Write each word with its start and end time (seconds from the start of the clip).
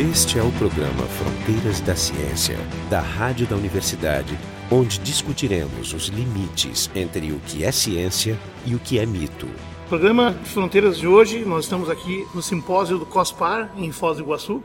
Este 0.00 0.38
é 0.38 0.42
o 0.42 0.50
programa 0.52 1.02
Fronteiras 1.02 1.82
da 1.82 1.94
Ciência, 1.94 2.56
da 2.88 3.00
Rádio 3.00 3.46
da 3.46 3.56
Universidade, 3.56 4.38
onde 4.70 4.98
discutiremos 4.98 5.92
os 5.92 6.06
limites 6.06 6.90
entre 6.94 7.30
o 7.30 7.38
que 7.40 7.62
é 7.62 7.70
ciência 7.70 8.38
e 8.64 8.74
o 8.74 8.78
que 8.78 8.98
é 8.98 9.04
mito. 9.04 9.46
Programa 9.90 10.32
Fronteiras 10.44 10.98
de 10.98 11.06
hoje, 11.06 11.44
nós 11.44 11.64
estamos 11.64 11.90
aqui 11.90 12.26
no 12.34 12.40
simpósio 12.40 12.98
do 12.98 13.04
COSPAR, 13.04 13.70
em 13.76 13.92
Foz 13.92 14.16
do 14.16 14.22
Iguaçu. 14.22 14.64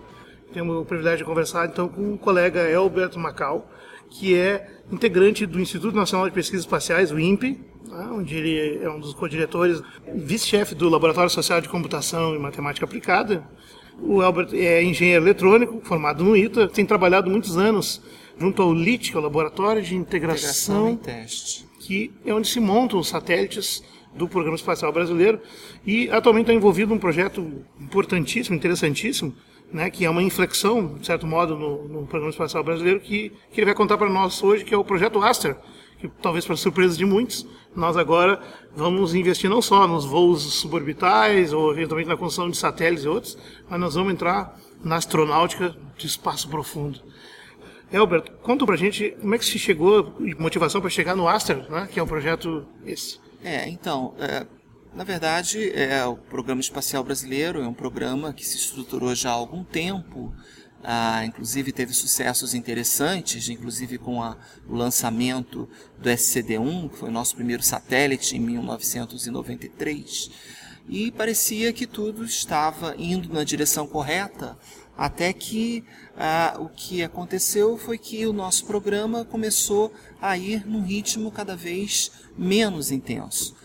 Temos 0.54 0.78
o 0.78 0.86
privilégio 0.86 1.20
de 1.20 1.26
conversar 1.26 1.68
então 1.68 1.90
com 1.90 2.14
o 2.14 2.18
colega 2.18 2.62
Elbert 2.62 3.18
Macau, 3.18 3.70
que 4.10 4.34
é 4.34 4.80
integrante 4.90 5.46
do 5.46 5.60
Instituto 5.60 5.94
Nacional 5.94 6.30
de 6.30 6.34
Pesquisas 6.34 6.64
Espaciais, 6.64 7.12
o 7.12 7.20
INPE, 7.20 7.60
né, 7.86 8.10
onde 8.14 8.34
ele 8.34 8.82
é 8.82 8.90
um 8.90 8.98
dos 8.98 9.14
co-diretores, 9.14 9.82
vice-chefe 10.16 10.74
do 10.74 10.88
Laboratório 10.88 11.30
Social 11.30 11.60
de 11.60 11.68
Computação 11.68 12.34
e 12.34 12.40
Matemática 12.40 12.86
Aplicada. 12.86 13.46
O 14.02 14.22
Albert 14.22 14.50
é 14.54 14.84
engenheiro 14.84 15.24
eletrônico, 15.24 15.82
formado 15.84 16.24
no 16.24 16.36
ITA, 16.38 16.68
tem 16.68 16.86
trabalhado 16.86 17.30
muitos 17.30 17.58
anos 17.58 18.02
junto 18.40 18.62
ao 18.62 18.74
LIT, 18.74 19.12
que 19.12 19.18
é 19.18 19.20
o 19.20 19.24
Laboratório 19.24 19.82
de 19.82 19.96
Integração, 19.96 20.92
Integração 20.92 20.94
e 20.94 21.26
Teste. 21.26 21.66
que 21.80 22.12
é 22.26 22.34
onde 22.34 22.48
se 22.48 22.60
montam 22.60 23.00
os 23.00 23.08
satélites 23.08 23.84
do 24.14 24.28
Programa 24.28 24.56
Espacial 24.56 24.92
Brasileiro 24.92 25.40
e 25.86 26.10
atualmente 26.10 26.46
está 26.46 26.54
envolvido 26.54 26.94
num 26.94 27.00
projeto 27.00 27.64
importantíssimo, 27.80 28.56
interessantíssimo, 28.56 29.34
né, 29.72 29.90
que 29.90 30.06
é 30.06 30.10
uma 30.10 30.24
inflexão, 30.24 30.96
de 30.96 31.06
certo 31.06 31.28
modo, 31.28 31.56
no, 31.56 31.88
no 31.88 32.08
Programa 32.08 32.30
Espacial 32.30 32.64
Brasileiro, 32.64 33.00
que, 33.00 33.32
que 33.52 33.60
ele 33.60 33.66
vai 33.66 33.76
contar 33.76 33.98
para 33.98 34.10
nós 34.10 34.42
hoje, 34.44 34.64
que 34.64 34.74
é 34.74 34.78
o 34.78 34.84
projeto 34.84 35.22
Aster, 35.22 35.58
que 35.98 36.08
talvez 36.22 36.46
para 36.46 36.56
surpresa 36.56 36.98
de 36.98 37.06
muitos, 37.06 37.46
nós 37.76 37.98
agora 37.98 38.42
vamos 38.76 39.14
investir 39.14 39.50
não 39.50 39.62
só 39.62 39.88
nos 39.88 40.06
voos 40.06 40.42
suborbitais 40.56 41.54
ou 41.54 41.72
eventualmente 41.72 42.10
na 42.10 42.18
construção 42.18 42.50
de 42.50 42.58
satélites 42.58 43.06
e 43.06 43.08
outros, 43.08 43.38
mas 43.70 43.80
nós 43.80 43.96
vamos 43.96 44.14
entrar 44.14 44.60
na 44.84 44.96
astronáutica 44.96 45.76
de 45.98 46.08
espaço 46.08 46.48
profundo. 46.50 47.02
Elbert, 47.92 48.32
conta 48.42 48.66
pra 48.66 48.76
gente 48.76 49.16
como 49.22 49.34
é 49.34 49.38
que 49.38 49.46
se 49.46 49.58
chegou, 49.58 50.14
motivação 50.38 50.82
para 50.82 50.90
chegar 50.90 51.16
no 51.16 51.28
Aster, 51.28 51.70
né, 51.72 51.88
que 51.92 52.00
é 52.00 52.04
um 52.04 52.08
projeto 52.08 52.66
esse. 52.86 53.20
É, 53.44 53.70
então, 53.70 54.14
é, 54.20 54.46
na 54.94 55.04
verdade, 55.04 55.72
é, 55.74 56.06
o 56.06 56.18
Programa 56.18 56.60
Espacial 56.60 57.04
Brasileiro 57.04 57.62
é 57.62 57.68
um 57.68 57.74
programa 57.74 58.34
que 58.34 58.44
se 58.44 58.58
estruturou 58.58 59.16
já 59.16 59.30
há 59.30 59.34
algum 59.34 59.64
tempo, 59.64 60.34
ah, 60.84 61.26
inclusive 61.26 61.72
teve 61.72 61.94
sucessos 61.94 62.54
interessantes, 62.54 63.50
inclusive 63.50 63.98
com 63.98 64.22
a, 64.22 64.38
o 64.68 64.76
lançamento 64.76 65.68
do 65.98 66.10
SCD-1, 66.10 66.90
que 66.90 66.98
foi 66.98 67.10
o 67.10 67.12
nosso 67.12 67.36
primeiro 67.36 67.64
satélite 67.64 68.36
em 68.36 68.40
1993, 68.40 70.30
e 70.90 71.12
parecia 71.12 71.74
que 71.74 71.86
tudo 71.86 72.24
estava 72.24 72.96
indo 72.98 73.34
na 73.34 73.44
direção 73.44 73.86
correta, 73.86 74.58
até 74.98 75.32
que 75.34 75.84
ah, 76.16 76.56
o 76.60 76.70
que 76.70 77.04
aconteceu 77.04 77.78
foi 77.78 77.98
que 77.98 78.26
o 78.26 78.34
nosso 78.34 78.66
programa 78.66 79.24
começou 79.26 79.94
a 80.22 80.38
ir 80.38 80.66
num 80.66 80.82
ritmo 80.82 81.32
cada 81.32 81.56
vez 81.56 82.12
menos 82.38 82.92
intenso. 82.92 83.56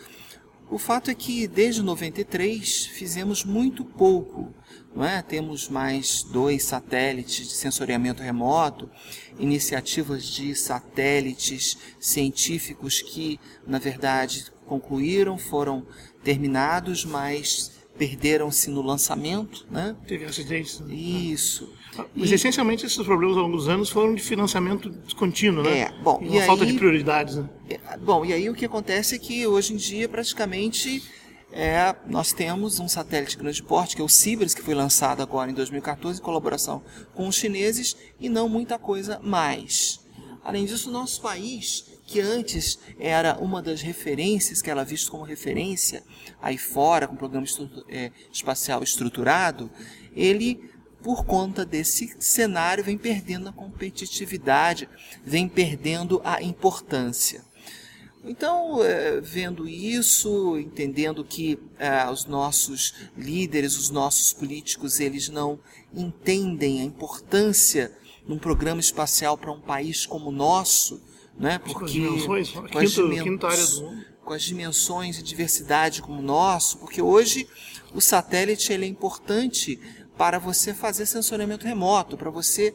O 0.73 0.79
fato 0.79 1.11
é 1.11 1.15
que 1.15 1.47
desde 1.47 1.83
93 1.83 2.87
fizemos 2.87 3.45
muito 3.45 3.85
pouco. 3.85 4.55
Não 4.95 5.05
é? 5.05 5.23
Temos 5.23 5.69
mais 5.69 6.23
dois 6.23 6.65
satélites 6.65 7.49
de 7.49 7.55
sensoriamento 7.55 8.23
remoto, 8.23 8.91
iniciativas 9.39 10.25
de 10.27 10.55
satélites 10.55 11.77
científicos 11.99 13.01
que, 13.01 13.41
na 13.67 13.79
verdade, 13.79 14.47
concluíram, 14.67 15.39
foram 15.39 15.87
terminados, 16.23 17.05
mas 17.05 17.73
perderam-se 17.97 18.71
no 18.71 18.83
lançamento. 18.83 19.67
Né? 19.71 19.95
Teve 20.07 20.25
acidentes. 20.25 20.81
né? 20.81 20.95
Isso. 20.95 21.73
Mas 22.15 22.31
E- 22.31 22.35
essencialmente 22.35 22.87
esses 22.87 23.03
problemas 23.05 23.37
ao 23.37 23.43
longo 23.45 23.57
dos 23.57 23.69
anos 23.69 23.91
foram 23.91 24.15
de 24.15 24.23
financiamento 24.23 24.89
descontínuo, 24.89 25.63
né? 25.63 25.79
É, 25.81 25.93
bom, 26.03 26.19
e 26.23 26.27
e 26.27 26.31
uma 26.31 26.43
falta 26.43 26.65
aí- 26.65 26.73
de 26.73 26.79
prioridades, 26.79 27.37
né? 27.37 27.49
É, 27.69 27.97
Bom, 27.99 28.25
e 28.25 28.33
aí 28.33 28.49
o 28.49 28.55
que 28.55 28.65
acontece 28.65 29.15
é 29.15 29.19
que 29.19 29.47
hoje 29.47 29.75
em 29.75 29.77
dia 29.77 30.09
praticamente 30.09 31.03
é, 31.53 31.95
nós 32.07 32.33
temos 32.33 32.81
um 32.81 32.89
satélite 32.89 33.33
de 33.37 33.43
grande 33.43 33.63
porte, 33.63 33.95
que 33.95 34.03
é 34.03 34.05
o 34.05 34.09
Cibers, 34.09 34.55
que 34.55 34.63
foi 34.63 34.75
lançado 34.75 35.23
agora 35.23 35.51
em 35.51 35.55
2014 35.55 36.19
em 36.19 36.23
colaboração 36.23 36.83
com 37.15 37.29
os 37.29 37.37
chineses, 37.37 37.97
e 38.19 38.29
não 38.29 38.49
muita 38.49 38.79
coisa 38.79 39.21
mais. 39.23 40.01
Além 40.43 40.65
disso, 40.65 40.89
o 40.89 40.93
nosso 40.93 41.21
país, 41.21 41.85
que 42.07 42.21
antes 42.21 42.79
era 42.99 43.39
uma 43.39 43.63
das 43.63 43.81
referências, 43.81 44.61
que 44.61 44.71
era 44.71 44.85
visto 44.85 45.11
como 45.11 45.23
referência 45.23 46.03
aí 46.41 46.59
fora, 46.59 47.07
com 47.07 47.15
o 47.15 47.19
programa 47.19 47.45
estru- 47.45 47.85
é, 47.89 48.11
espacial 48.33 48.83
estruturado, 48.83 49.71
ele, 50.17 50.71
por 51.03 51.25
conta 51.25 51.65
desse 51.65 52.15
cenário, 52.19 52.83
vem 52.83 52.99
perdendo 52.99 53.49
a 53.49 53.53
competitividade, 53.53 54.89
vem 55.25 55.49
perdendo 55.49 56.21
a 56.25 56.43
importância. 56.43 57.45
Então, 58.25 58.83
eh, 58.85 59.21
vendo 59.21 59.69
isso, 59.69 60.57
entendendo 60.57 61.25
que 61.25 61.59
eh, 61.79 62.09
os 62.09 62.25
nossos 62.25 62.95
líderes, 63.17 63.77
os 63.77 63.91
nossos 63.91 64.33
políticos, 64.33 65.01
eles 65.01 65.29
não 65.29 65.59
entendem 65.93 66.81
a 66.81 66.85
importância 66.85 67.91
de 68.25 68.33
um 68.33 68.39
programa 68.39 68.81
espacial 68.81 69.37
para 69.37 69.51
um 69.51 69.61
país 69.61 70.07
como 70.07 70.29
o 70.29 70.33
nosso, 70.33 71.03
né? 71.37 71.59
Com 71.59 71.85
as 71.85 71.91
dimensões, 71.91 72.51
com 72.53 72.61
as 72.61 72.71
quinta- 72.95 73.03
dimen- 73.09 73.23
quinta 73.25 73.47
área 73.49 73.67
do 73.67 73.81
mundo. 73.83 74.05
com 74.25 74.33
as 74.35 74.43
dimensões 74.45 75.19
e 75.19 75.23
diversidade 75.23 76.01
como 76.01 76.21
o 76.21 76.23
nosso, 76.23 76.79
porque 76.79 77.03
hoje 77.03 77.49
o 77.93 78.01
satélite 78.01 78.73
ele 78.73 78.85
é 78.85 78.89
importante 78.89 79.81
para 80.17 80.39
você 80.39 80.73
fazer 80.73 81.07
sensoriamento 81.07 81.67
remoto, 81.67 82.17
para 82.17 82.31
você 82.31 82.73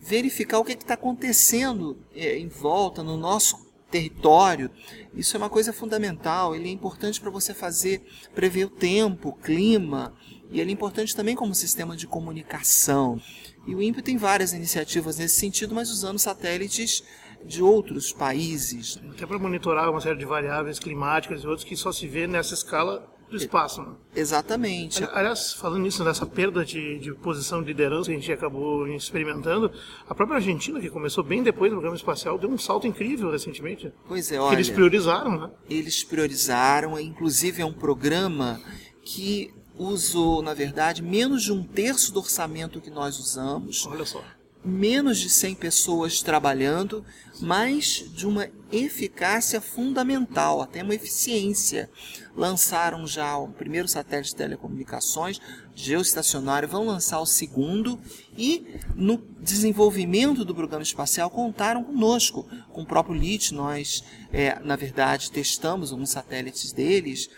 verificar 0.00 0.58
o 0.58 0.64
que 0.64 0.72
está 0.72 0.94
acontecendo 0.94 1.98
eh, 2.14 2.38
em 2.38 2.48
volta, 2.48 3.02
no 3.02 3.18
nosso 3.18 3.67
território. 3.90 4.70
Isso 5.14 5.36
é 5.36 5.38
uma 5.38 5.50
coisa 5.50 5.72
fundamental. 5.72 6.54
Ele 6.54 6.68
é 6.68 6.72
importante 6.72 7.20
para 7.20 7.30
você 7.30 7.54
fazer, 7.54 8.02
prever 8.34 8.66
o 8.66 8.70
tempo, 8.70 9.30
o 9.30 9.32
clima, 9.32 10.14
e 10.50 10.60
ele 10.60 10.70
é 10.70 10.72
importante 10.72 11.14
também 11.14 11.34
como 11.34 11.54
sistema 11.54 11.96
de 11.96 12.06
comunicação. 12.06 13.20
E 13.66 13.74
o 13.74 13.82
INPE 13.82 14.02
tem 14.02 14.16
várias 14.16 14.52
iniciativas 14.52 15.18
nesse 15.18 15.36
sentido, 15.36 15.74
mas 15.74 15.90
usando 15.90 16.18
satélites 16.18 17.02
de 17.44 17.62
outros 17.62 18.12
países. 18.12 19.00
Até 19.10 19.26
para 19.26 19.38
monitorar 19.38 19.90
uma 19.90 20.00
série 20.00 20.18
de 20.18 20.24
variáveis 20.24 20.78
climáticas 20.78 21.42
e 21.42 21.46
outros 21.46 21.64
que 21.64 21.76
só 21.76 21.92
se 21.92 22.06
vê 22.06 22.26
nessa 22.26 22.54
escala 22.54 23.17
do 23.30 23.36
espaço. 23.36 23.82
Né? 23.82 23.92
Exatamente. 24.16 25.02
Ali- 25.04 25.12
Aliás, 25.14 25.52
falando 25.52 25.82
nisso, 25.82 26.02
nessa 26.04 26.24
perda 26.26 26.64
de, 26.64 26.98
de 26.98 27.12
posição 27.14 27.60
de 27.60 27.68
liderança 27.68 28.06
que 28.10 28.16
a 28.16 28.18
gente 28.18 28.32
acabou 28.32 28.86
experimentando, 28.88 29.70
a 30.08 30.14
própria 30.14 30.36
Argentina, 30.36 30.80
que 30.80 30.88
começou 30.90 31.22
bem 31.22 31.42
depois 31.42 31.70
do 31.70 31.74
programa 31.76 31.96
espacial, 31.96 32.38
deu 32.38 32.50
um 32.50 32.58
salto 32.58 32.86
incrível 32.86 33.30
recentemente. 33.30 33.92
Pois 34.06 34.32
é, 34.32 34.40
olha. 34.40 34.54
eles 34.54 34.70
priorizaram, 34.70 35.38
né? 35.40 35.50
eles 35.68 36.02
priorizaram, 36.04 36.98
inclusive 36.98 37.62
é 37.62 37.66
um 37.66 37.72
programa 37.72 38.60
que 39.04 39.52
usou, 39.76 40.42
na 40.42 40.54
verdade, 40.54 41.02
menos 41.02 41.42
de 41.44 41.52
um 41.52 41.62
terço 41.62 42.12
do 42.12 42.18
orçamento 42.18 42.80
que 42.80 42.90
nós 42.90 43.18
usamos, 43.18 43.86
Olha 43.86 44.04
só. 44.04 44.22
Menos 44.64 45.18
de 45.18 45.30
100 45.30 45.54
pessoas 45.54 46.20
trabalhando, 46.20 47.04
mas 47.40 48.04
de 48.12 48.26
uma 48.26 48.48
eficácia 48.70 49.60
fundamental, 49.60 50.60
até 50.60 50.82
uma 50.82 50.94
eficiência. 50.94 51.88
Lançaram 52.36 53.06
já 53.06 53.36
o 53.36 53.48
primeiro 53.48 53.88
satélite 53.88 54.30
de 54.30 54.36
telecomunicações, 54.36 55.40
geoestacionário, 55.74 56.68
vão 56.68 56.86
lançar 56.86 57.20
o 57.20 57.26
segundo 57.26 58.00
e 58.36 58.66
no 58.94 59.18
desenvolvimento 59.40 60.44
do 60.44 60.54
programa 60.54 60.82
espacial 60.82 61.30
contaram 61.30 61.84
conosco, 61.84 62.46
com 62.72 62.82
o 62.82 62.86
próprio 62.86 63.14
LIT, 63.14 63.54
nós, 63.54 64.02
é, 64.32 64.58
na 64.60 64.76
verdade, 64.76 65.30
testamos 65.30 65.92
alguns 65.92 66.10
satélites 66.10 66.72
deles, 66.72 67.30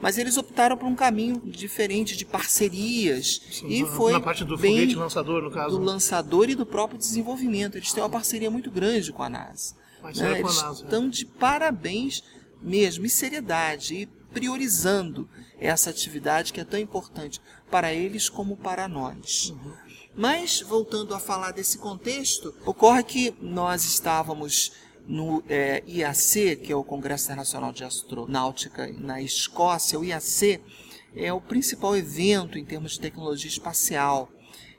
mas 0.00 0.18
eles 0.18 0.36
optaram 0.36 0.76
por 0.76 0.86
um 0.86 0.94
caminho 0.94 1.40
diferente 1.44 2.16
de 2.16 2.24
parcerias 2.24 3.40
e 3.66 3.82
na- 3.82 3.88
foi 3.88 4.12
na 4.12 4.20
parte 4.20 4.44
do 4.44 4.56
bem 4.56 4.74
foguete 4.76 4.94
lançador, 4.96 5.42
no 5.42 5.50
caso. 5.50 5.78
do 5.78 5.84
lançador 5.84 6.50
e 6.50 6.54
do 6.54 6.66
próprio 6.66 6.98
desenvolvimento. 6.98 7.76
Eles 7.76 7.92
têm 7.92 8.02
uma 8.02 8.10
parceria 8.10 8.50
muito 8.50 8.70
grande 8.70 9.12
com 9.12 9.22
a 9.22 9.28
NASA. 9.28 9.74
Parceria 10.02 10.32
né? 10.34 10.40
com 10.42 10.46
a 10.46 10.50
Eles 10.50 10.62
NASA, 10.62 10.82
é. 10.82 10.84
estão 10.84 11.08
de 11.08 11.24
parabéns 11.24 12.22
mesmo, 12.60 13.04
e 13.06 13.10
seriedade, 13.10 13.94
e 13.94 14.06
priorizando 14.32 15.28
essa 15.58 15.90
atividade 15.90 16.52
que 16.52 16.60
é 16.60 16.64
tão 16.64 16.78
importante 16.80 17.40
para 17.70 17.92
eles 17.92 18.28
como 18.28 18.56
para 18.56 18.88
nós. 18.88 19.50
Uhum. 19.50 19.72
Mas, 20.16 20.60
voltando 20.60 21.14
a 21.14 21.18
falar 21.18 21.50
desse 21.52 21.76
contexto, 21.78 22.54
ocorre 22.64 23.02
que 23.02 23.34
nós 23.40 23.84
estávamos 23.84 24.72
no 25.06 25.42
é, 25.48 25.82
IAC, 25.86 26.56
que 26.56 26.72
é 26.72 26.76
o 26.76 26.84
Congresso 26.84 27.26
Internacional 27.26 27.72
de 27.72 27.84
Astronáutica 27.84 28.90
na 28.98 29.20
Escócia. 29.20 29.98
O 29.98 30.04
IAC 30.04 30.60
é 31.14 31.32
o 31.32 31.40
principal 31.40 31.96
evento 31.96 32.58
em 32.58 32.64
termos 32.64 32.92
de 32.92 33.00
tecnologia 33.00 33.48
espacial. 33.48 34.30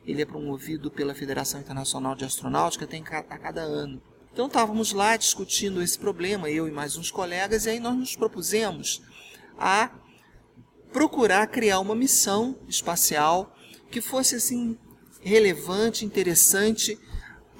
Ele 0.06 0.22
é 0.22 0.26
promovido 0.26 0.92
pela 0.92 1.16
Federação 1.16 1.60
Internacional 1.60 2.16
de 2.16 2.26
Astronáutica 2.26 2.86
tem 2.86 3.04
a 3.04 3.38
cada 3.38 3.62
ano. 3.62 4.02
Então 4.34 4.48
estávamos 4.48 4.92
lá 4.92 5.16
discutindo 5.16 5.82
esse 5.82 5.98
problema, 5.98 6.50
eu 6.50 6.68
e 6.68 6.72
mais 6.72 6.98
uns 6.98 7.10
colegas, 7.10 7.66
e 7.66 7.70
aí 7.70 7.80
nós 7.80 7.96
nos 7.96 8.16
propusemos 8.16 9.02
a 9.58 9.90
procurar 10.92 11.48
criar 11.48 11.80
uma 11.80 11.96
missão 11.96 12.58
espacial 12.68 13.56
que 13.90 14.02
fosse 14.02 14.36
assim 14.36 14.78
relevante, 15.22 16.06
interessante, 16.06 17.00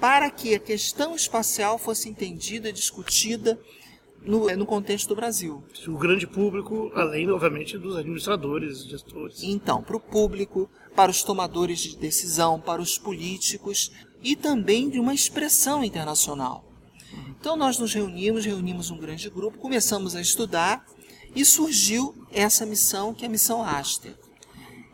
para 0.00 0.30
que 0.30 0.54
a 0.54 0.58
questão 0.58 1.14
espacial 1.14 1.78
fosse 1.78 2.08
entendida, 2.08 2.72
discutida 2.72 3.58
no, 4.22 4.54
no 4.56 4.66
contexto 4.66 5.08
do 5.08 5.16
Brasil. 5.16 5.62
O 5.86 5.96
grande 5.96 6.26
público, 6.26 6.90
além, 6.94 7.30
obviamente, 7.30 7.78
dos 7.78 7.96
administradores, 7.96 8.84
gestores. 8.84 9.42
Então, 9.42 9.82
para 9.82 9.96
o 9.96 10.00
público, 10.00 10.68
para 10.94 11.10
os 11.10 11.22
tomadores 11.22 11.78
de 11.78 11.96
decisão, 11.96 12.60
para 12.60 12.82
os 12.82 12.98
políticos 12.98 13.92
e 14.22 14.34
também 14.34 14.88
de 14.90 14.98
uma 14.98 15.14
expressão 15.14 15.84
internacional. 15.84 16.64
Então 17.38 17.56
nós 17.56 17.78
nos 17.78 17.94
reunimos, 17.94 18.44
reunimos 18.44 18.90
um 18.90 18.98
grande 18.98 19.30
grupo, 19.30 19.58
começamos 19.58 20.16
a 20.16 20.20
estudar 20.20 20.84
e 21.34 21.44
surgiu 21.44 22.14
essa 22.32 22.66
missão 22.66 23.14
que 23.14 23.24
é 23.24 23.28
a 23.28 23.30
missão 23.30 23.62
Aster. 23.62 24.16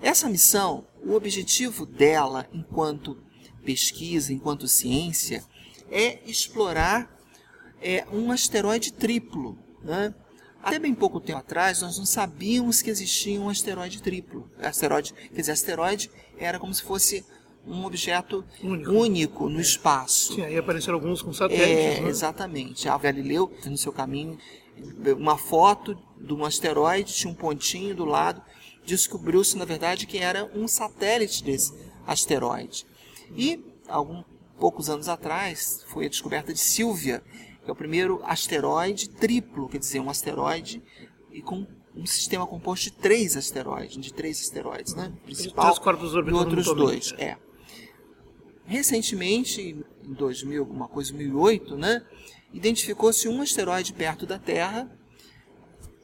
Essa 0.03 0.29
missão, 0.29 0.85
o 1.05 1.15
objetivo 1.15 1.87
dela, 1.87 2.49
enquanto 2.53 3.17
pesquisa, 3.65 4.33
enquanto 4.33 4.69
ciência, 4.69 5.45
é 5.91 6.19
explorar 6.27 7.11
é, 7.81 8.05
um 8.13 8.31
asteroide 8.31 8.93
triplo. 8.93 9.59
Né? 9.83 10.15
Até 10.63 10.79
bem 10.79 10.95
pouco 10.95 11.21
tempo 11.21 11.39
atrás, 11.39 11.83
nós 11.83 11.99
não 11.99 12.07
sabíamos 12.07 12.83
que 12.83 12.91
existia 12.91 13.41
um 13.41 13.49
asteroide 13.49 14.01
triplo. 14.01 14.49
Asteroide, 14.59 15.13
quer 15.13 15.41
dizer, 15.41 15.53
asteroide 15.53 16.11
era 16.39 16.59
como 16.59 16.73
se 16.73 16.83
fosse 16.83 17.25
um 17.67 17.85
objeto 17.85 18.45
único, 18.63 18.91
único 18.93 19.49
no 19.49 19.59
é. 19.59 19.63
espaço. 19.63 20.35
Sim, 20.35 20.43
aí 20.43 20.57
apareceram 20.57 20.95
alguns 20.95 21.23
com 21.23 21.33
satélites. 21.33 21.99
É, 21.99 22.01
né? 22.01 22.09
Exatamente. 22.09 22.89
A 22.89 22.97
Galileu, 22.97 23.53
no 23.67 23.77
seu 23.77 23.93
caminho, 23.93 24.39
uma 25.19 25.37
foto 25.37 25.97
de 26.19 26.33
um 26.33 26.45
asteroide, 26.45 27.13
tinha 27.13 27.31
um 27.31 27.35
pontinho 27.35 27.95
do 27.95 28.05
lado, 28.05 28.43
descobriu-se, 28.85 29.57
na 29.57 29.65
verdade, 29.65 30.07
que 30.07 30.19
era 30.19 30.51
um 30.55 30.67
satélite 30.67 31.45
desse 31.45 31.73
asteroide. 32.07 32.87
E, 33.37 33.65
alguns 33.89 34.25
poucos 34.59 34.89
anos 34.89 35.09
atrás, 35.09 35.85
foi 35.89 36.07
a 36.07 36.09
descoberta 36.09 36.53
de 36.53 36.61
Silvia, 36.61 37.23
que 37.65 37.71
é 37.71 37.73
o 37.73 37.77
primeiro 37.77 38.21
asteroide 38.25 39.09
triplo, 39.09 39.69
quer 39.69 39.79
dizer, 39.79 40.01
um 40.01 40.11
asteroide 40.11 40.83
e 41.31 41.41
com 41.43 41.67
um 41.95 42.07
sistema 42.07 42.47
composto 42.47 42.87
de 42.87 42.93
três 42.93 43.37
asteroides, 43.37 43.97
de 43.97 44.13
três 44.13 44.41
asteroides, 44.41 44.95
né? 44.95 45.13
Principal 45.25 45.75
e 46.27 46.33
outros 46.33 46.67
dois. 46.75 47.13
É. 47.19 47.37
Recentemente, 48.65 49.85
em 50.05 50.13
2000, 50.13 50.61
alguma 50.61 50.89
coisa, 50.89 51.13
2008, 51.13 51.77
né, 51.77 52.03
identificou-se 52.53 53.29
um 53.29 53.43
asteroide 53.43 53.93
perto 53.93 54.25
da 54.25 54.39
Terra, 54.39 54.91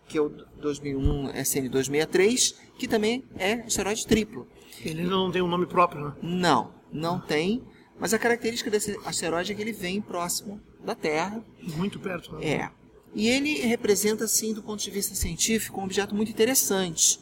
que 0.06 0.18
é 0.18 0.20
o 0.20 0.28
2001 0.28 1.30
SN 1.44 1.68
263, 1.68 2.52
que 2.78 2.88
também 2.88 3.24
é 3.36 3.54
asteroide 3.54 4.06
triplo. 4.06 4.46
Ele 4.84 5.04
não 5.04 5.30
tem 5.30 5.42
um 5.42 5.48
nome 5.48 5.66
próprio, 5.66 6.06
né? 6.06 6.14
Não, 6.22 6.74
não 6.92 7.20
tem. 7.20 7.62
Mas 7.98 8.14
a 8.14 8.18
característica 8.18 8.70
desse 8.70 8.98
asteroide 9.04 9.52
é 9.52 9.54
que 9.54 9.60
ele 9.60 9.72
vem 9.72 10.00
próximo 10.00 10.60
da 10.84 10.94
Terra. 10.94 11.42
Muito 11.76 11.98
perto. 11.98 12.32
Né? 12.34 12.46
É. 12.46 12.70
E 13.14 13.28
ele 13.28 13.60
representa, 13.60 14.24
assim, 14.24 14.52
do 14.52 14.62
ponto 14.62 14.82
de 14.82 14.90
vista 14.90 15.14
científico, 15.14 15.80
um 15.80 15.84
objeto 15.84 16.14
muito 16.14 16.30
interessante. 16.30 17.18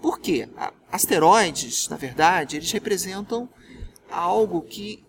Por 0.00 0.18
quê? 0.18 0.48
Asteroides, 0.90 1.88
na 1.88 1.96
verdade, 1.96 2.56
eles 2.56 2.70
representam 2.72 3.48
algo 4.10 4.62
que 4.62 5.04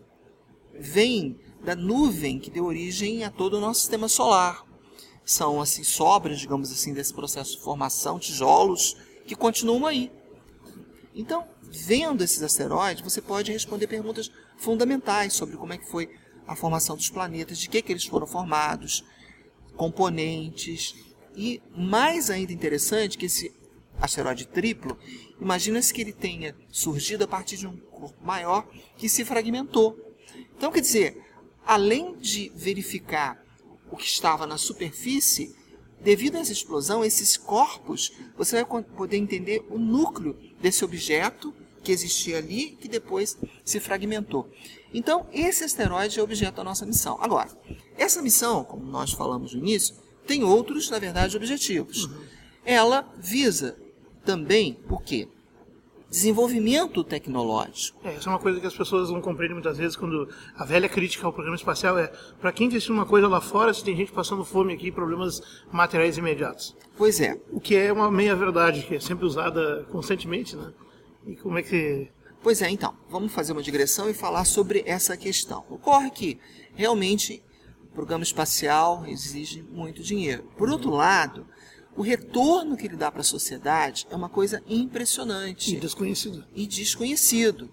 vem 0.73 1.39
da 1.63 1.75
nuvem 1.75 2.39
que 2.39 2.51
deu 2.51 2.65
origem 2.65 3.23
a 3.23 3.31
todo 3.31 3.55
o 3.55 3.59
nosso 3.59 3.81
sistema 3.81 4.07
solar. 4.07 4.65
São 5.25 5.59
assim 5.59 5.83
sobras, 5.83 6.39
digamos 6.39 6.71
assim, 6.71 6.93
desse 6.93 7.13
processo 7.13 7.57
de 7.57 7.63
formação, 7.63 8.19
tijolos 8.19 8.95
que 9.25 9.35
continuam 9.35 9.85
aí. 9.85 10.11
Então, 11.13 11.45
vendo 11.71 12.23
esses 12.23 12.41
asteroides, 12.41 13.03
você 13.03 13.21
pode 13.21 13.51
responder 13.51 13.87
perguntas 13.87 14.31
fundamentais 14.57 15.33
sobre 15.33 15.57
como 15.57 15.73
é 15.73 15.77
que 15.77 15.89
foi 15.89 16.09
a 16.47 16.55
formação 16.55 16.95
dos 16.95 17.09
planetas, 17.09 17.57
de 17.57 17.69
que, 17.69 17.81
que 17.81 17.91
eles 17.91 18.05
foram 18.05 18.25
formados, 18.25 19.03
componentes. 19.75 20.95
E 21.35 21.61
mais 21.75 22.29
ainda 22.29 22.53
interessante 22.53 23.17
que 23.17 23.25
esse 23.25 23.53
asteroide 23.99 24.47
triplo, 24.47 24.97
imagina-se 25.39 25.93
que 25.93 26.01
ele 26.01 26.13
tenha 26.13 26.55
surgido 26.71 27.23
a 27.23 27.27
partir 27.27 27.57
de 27.57 27.67
um 27.67 27.77
corpo 27.77 28.23
maior 28.23 28.67
que 28.95 29.09
se 29.09 29.25
fragmentou. 29.25 29.97
Então, 30.55 30.71
quer 30.71 30.81
dizer, 30.81 31.21
além 31.65 32.15
de 32.17 32.51
verificar 32.55 33.43
o 33.91 33.97
que 33.97 34.05
estava 34.05 34.47
na 34.47 34.57
superfície, 34.57 35.55
devido 36.01 36.35
a 36.35 36.39
essa 36.39 36.51
explosão, 36.51 37.03
esses 37.03 37.37
corpos, 37.37 38.11
você 38.37 38.63
vai 38.63 38.83
poder 38.83 39.17
entender 39.17 39.65
o 39.69 39.77
núcleo 39.77 40.37
desse 40.61 40.83
objeto 40.85 41.53
que 41.83 41.91
existia 41.91 42.37
ali, 42.37 42.77
que 42.79 42.87
depois 42.87 43.37
se 43.63 43.79
fragmentou. 43.79 44.49
Então, 44.93 45.27
esse 45.33 45.63
asteroide 45.63 46.19
é 46.19 46.23
objeto 46.23 46.57
da 46.57 46.63
nossa 46.63 46.85
missão. 46.85 47.17
Agora, 47.21 47.49
essa 47.97 48.21
missão, 48.21 48.63
como 48.63 48.85
nós 48.85 49.11
falamos 49.11 49.53
no 49.53 49.59
início, 49.59 49.95
tem 50.25 50.43
outros, 50.43 50.89
na 50.89 50.99
verdade, 50.99 51.37
objetivos. 51.37 52.05
Uhum. 52.05 52.23
Ela 52.65 53.13
visa 53.17 53.77
também 54.25 54.77
o 54.89 54.97
quê? 54.97 55.27
Desenvolvimento 56.09 57.03
tecnológico. 57.03 57.99
É, 58.03 58.15
isso 58.15 58.29
é 58.29 58.31
uma 58.31 58.39
coisa 58.39 58.59
que 58.59 58.67
as 58.67 58.75
pessoas 58.75 59.09
não 59.09 59.21
compreendem 59.21 59.55
muitas 59.55 59.77
vezes 59.77 59.95
quando 59.95 60.29
a 60.55 60.63
velha 60.63 60.87
crítica 60.87 61.25
ao 61.25 61.33
programa 61.33 61.57
espacial 61.57 61.97
é 61.99 62.07
para 62.39 62.51
quem 62.53 62.67
investir 62.67 62.91
numa 62.91 63.05
coisa 63.05 63.27
lá 63.27 63.41
fora 63.41 63.73
se 63.73 63.83
tem 63.83 63.95
gente 63.95 64.11
passando 64.11 64.45
fome 64.45 64.73
aqui 64.73 64.89
problemas 64.91 65.41
materiais 65.71 66.17
imediatos. 66.17 66.75
Pois 66.97 67.19
é. 67.19 67.37
O 67.51 67.59
que 67.59 67.75
é 67.75 67.91
uma 67.91 68.09
meia 68.09 68.35
verdade 68.35 68.83
que 68.83 68.95
é 68.95 68.99
sempre 68.99 69.25
usada 69.25 69.85
constantemente, 69.91 70.55
né? 70.55 70.71
E 71.25 71.35
como 71.35 71.57
é 71.57 71.63
que 71.63 72.09
Pois 72.41 72.61
é, 72.61 72.69
então, 72.69 72.95
vamos 73.09 73.33
fazer 73.33 73.51
uma 73.51 73.63
digressão 73.63 74.09
e 74.09 74.13
falar 74.13 74.45
sobre 74.45 74.83
essa 74.85 75.17
questão. 75.17 75.65
Ocorre 75.69 76.09
que 76.11 76.39
realmente 76.75 77.43
o 77.83 77.93
programa 77.93 78.23
espacial 78.23 79.03
exige 79.07 79.63
muito 79.63 80.01
dinheiro. 80.03 80.43
Por 80.55 80.69
outro 80.69 80.91
lado, 80.91 81.45
o 81.97 82.03
retorno 82.03 82.77
que 82.77 82.85
ele 82.85 82.95
dá 82.95 83.11
para 83.11 83.21
a 83.21 83.23
sociedade 83.23 84.05
é 84.11 84.15
uma 84.15 84.29
coisa 84.29 84.61
impressionante. 84.67 85.75
E 85.75 85.79
desconhecido. 85.79 86.45
E 86.55 86.67
desconhecido. 86.67 87.71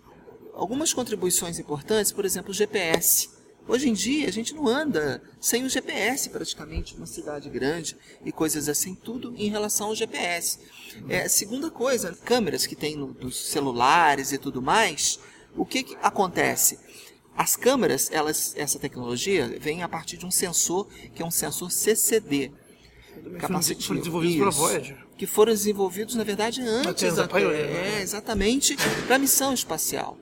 Algumas 0.55 0.94
contribuições 0.94 1.59
importantes, 1.59 2.11
por 2.11 2.25
exemplo, 2.25 2.50
o 2.50 2.55
GPS. 2.55 3.29
Hoje 3.69 3.88
em 3.88 3.93
dia 3.93 4.26
a 4.26 4.32
gente 4.32 4.55
não 4.55 4.67
anda 4.67 5.23
sem 5.38 5.65
o 5.65 5.69
GPS 5.69 6.31
praticamente 6.31 6.94
uma 6.97 7.06
cidade 7.06 7.50
grande 7.50 7.97
e 8.25 8.32
coisas 8.32 8.69
assim, 8.69 8.94
tudo 8.94 9.35
em 9.37 9.49
relação 9.49 9.88
ao 9.88 9.94
GPS. 9.94 10.59
É, 11.09 11.29
segunda 11.29 11.71
coisa, 11.71 12.17
câmeras 12.25 12.67
que 12.67 12.76
tem 12.76 12.97
no, 12.97 13.15
nos 13.15 13.37
celulares 13.37 14.32
e 14.32 14.38
tudo 14.38 14.62
mais, 14.62 15.19
o 15.54 15.66
que, 15.66 15.83
que 15.83 15.97
acontece? 16.02 16.78
As 17.37 17.57
câmeras, 17.57 18.11
elas, 18.11 18.54
essa 18.57 18.78
tecnologia 18.78 19.59
vem 19.59 19.83
a 19.83 19.88
partir 19.88 20.16
de 20.16 20.25
um 20.25 20.31
sensor 20.31 20.88
que 21.14 21.23
é 21.23 21.26
um 21.26 21.31
sensor 21.31 21.71
CCD, 21.71 22.52
capacitivo. 23.38 23.87
Foram 23.87 24.00
desenvolvidos 24.00 24.37
pela 24.37 24.50
Voyager. 24.50 25.06
Que 25.16 25.26
foram 25.26 25.52
desenvolvidos, 25.52 26.14
na 26.14 26.25
verdade, 26.25 26.61
antes 26.62 27.14
da 27.14 27.28
Pioneer, 27.28 27.66
é, 27.66 27.73
né? 27.73 28.02
exatamente, 28.02 28.76
para 29.06 29.16
a 29.16 29.18
missão 29.18 29.52
espacial. 29.52 30.18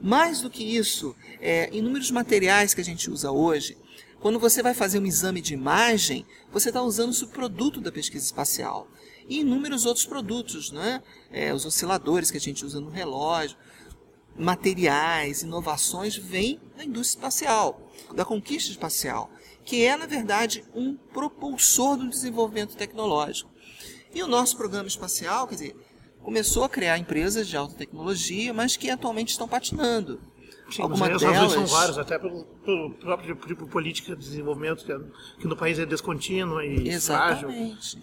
Mais 0.00 0.40
do 0.40 0.50
que 0.50 0.62
isso, 0.62 1.14
é, 1.40 1.68
inúmeros 1.72 2.10
materiais 2.10 2.74
que 2.74 2.80
a 2.80 2.84
gente 2.84 3.10
usa 3.10 3.30
hoje, 3.30 3.76
quando 4.20 4.38
você 4.38 4.62
vai 4.62 4.74
fazer 4.74 4.98
um 4.98 5.06
exame 5.06 5.40
de 5.40 5.54
imagem, 5.54 6.26
você 6.52 6.68
está 6.70 6.82
usando 6.82 7.10
o 7.10 7.14
subproduto 7.14 7.80
da 7.80 7.92
pesquisa 7.92 8.24
espacial. 8.24 8.88
E 9.28 9.40
inúmeros 9.40 9.86
outros 9.86 10.04
produtos, 10.04 10.70
né? 10.70 11.02
É, 11.30 11.52
os 11.54 11.64
osciladores 11.64 12.30
que 12.30 12.36
a 12.36 12.40
gente 12.40 12.64
usa 12.64 12.80
no 12.80 12.90
relógio, 12.90 13.56
materiais, 14.36 15.42
inovações, 15.42 16.16
vêm 16.16 16.60
da 16.76 16.84
indústria 16.84 17.18
espacial, 17.18 17.92
da 18.14 18.24
conquista 18.24 18.70
espacial 18.70 19.30
que 19.64 19.84
é, 19.84 19.96
na 19.96 20.06
verdade, 20.06 20.64
um 20.74 20.94
propulsor 20.94 21.96
do 21.96 22.08
desenvolvimento 22.08 22.76
tecnológico. 22.76 23.50
E 24.14 24.22
o 24.22 24.26
nosso 24.26 24.56
programa 24.56 24.86
espacial, 24.86 25.48
quer 25.48 25.54
dizer, 25.54 25.76
começou 26.22 26.64
a 26.64 26.68
criar 26.68 26.98
empresas 26.98 27.48
de 27.48 27.56
alta 27.56 27.74
tecnologia, 27.74 28.52
mas 28.52 28.76
que 28.76 28.90
atualmente 28.90 29.30
estão 29.30 29.48
patinando. 29.48 30.20
Sim, 30.70 30.82
Algumas 30.82 31.10
mas 31.10 31.20
delas... 31.20 31.52
são 31.52 31.66
vários, 31.66 31.98
até 31.98 32.18
pelo, 32.18 32.44
pelo 32.64 32.90
próprio 32.94 33.36
tipo 33.36 33.66
política 33.66 34.16
de 34.16 34.22
desenvolvimento, 34.22 34.84
que, 34.84 34.92
é, 34.92 34.98
que, 35.38 35.46
no 35.46 35.56
país 35.56 35.78
é 35.78 35.84
descontínua 35.84 36.64
e 36.64 36.88
Exatamente. 36.88 37.98
Frágil. 37.98 38.02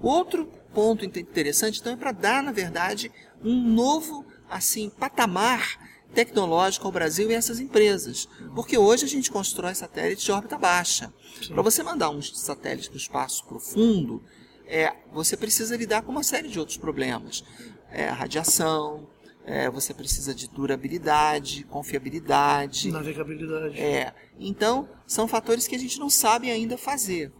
Outro 0.00 0.46
ponto 0.74 1.04
interessante, 1.04 1.80
então, 1.80 1.92
é 1.92 1.96
para 1.96 2.12
dar, 2.12 2.42
na 2.42 2.52
verdade, 2.52 3.10
um 3.42 3.54
novo 3.54 4.26
assim 4.50 4.90
patamar 4.90 5.78
tecnológico 6.14 6.86
ao 6.86 6.92
Brasil 6.92 7.30
e 7.30 7.34
essas 7.34 7.60
empresas. 7.60 8.28
Porque 8.54 8.76
hoje 8.76 9.04
a 9.04 9.08
gente 9.08 9.30
constrói 9.30 9.74
satélites 9.74 10.24
de 10.24 10.32
órbita 10.32 10.58
baixa. 10.58 11.12
Para 11.48 11.62
você 11.62 11.82
mandar 11.82 12.10
um 12.10 12.22
satélite 12.22 12.88
para 12.88 12.96
o 12.96 13.00
espaço 13.00 13.44
profundo, 13.46 14.22
é, 14.66 14.94
você 15.12 15.36
precisa 15.36 15.76
lidar 15.76 16.02
com 16.02 16.12
uma 16.12 16.22
série 16.22 16.48
de 16.48 16.58
outros 16.58 16.76
problemas. 16.76 17.44
É, 17.90 18.08
radiação, 18.08 19.06
é, 19.44 19.68
você 19.68 19.92
precisa 19.92 20.34
de 20.34 20.48
durabilidade, 20.48 21.64
confiabilidade. 21.64 22.90
Navegabilidade. 22.90 23.78
É, 23.78 24.14
então, 24.38 24.88
são 25.06 25.26
fatores 25.26 25.66
que 25.66 25.74
a 25.74 25.78
gente 25.78 25.98
não 25.98 26.08
sabe 26.08 26.50
ainda 26.50 26.78
fazer. 26.78 27.32